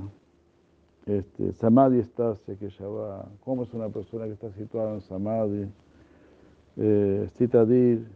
[1.06, 3.28] Este, samadhi estasia que ya va.
[3.44, 5.68] ¿Cómo es una persona que está situada en Samadhi?
[6.76, 8.06] Eh, dir,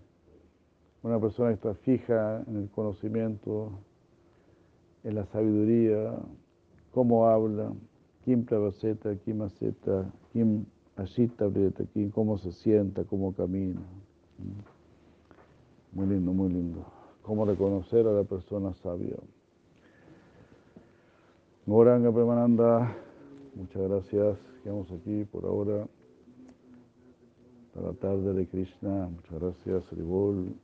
[1.02, 3.70] una persona que está fija en el conocimiento,
[5.02, 6.14] en la sabiduría,
[6.93, 7.72] cómo habla,
[8.24, 10.66] kim pravaseta, kim aseta, kim
[10.97, 11.51] ashita
[11.94, 13.81] kim, cómo se sienta, cómo camina.
[15.93, 16.85] Muy lindo, muy lindo.
[17.22, 19.16] Cómo reconocer a la persona sabia.
[21.66, 22.97] Goranga Premananda,
[23.55, 24.39] muchas gracias.
[24.62, 25.86] Quedamos aquí por ahora.
[27.74, 29.09] Para la tarde de Krishna.
[29.09, 30.55] Muchas gracias, Ribol.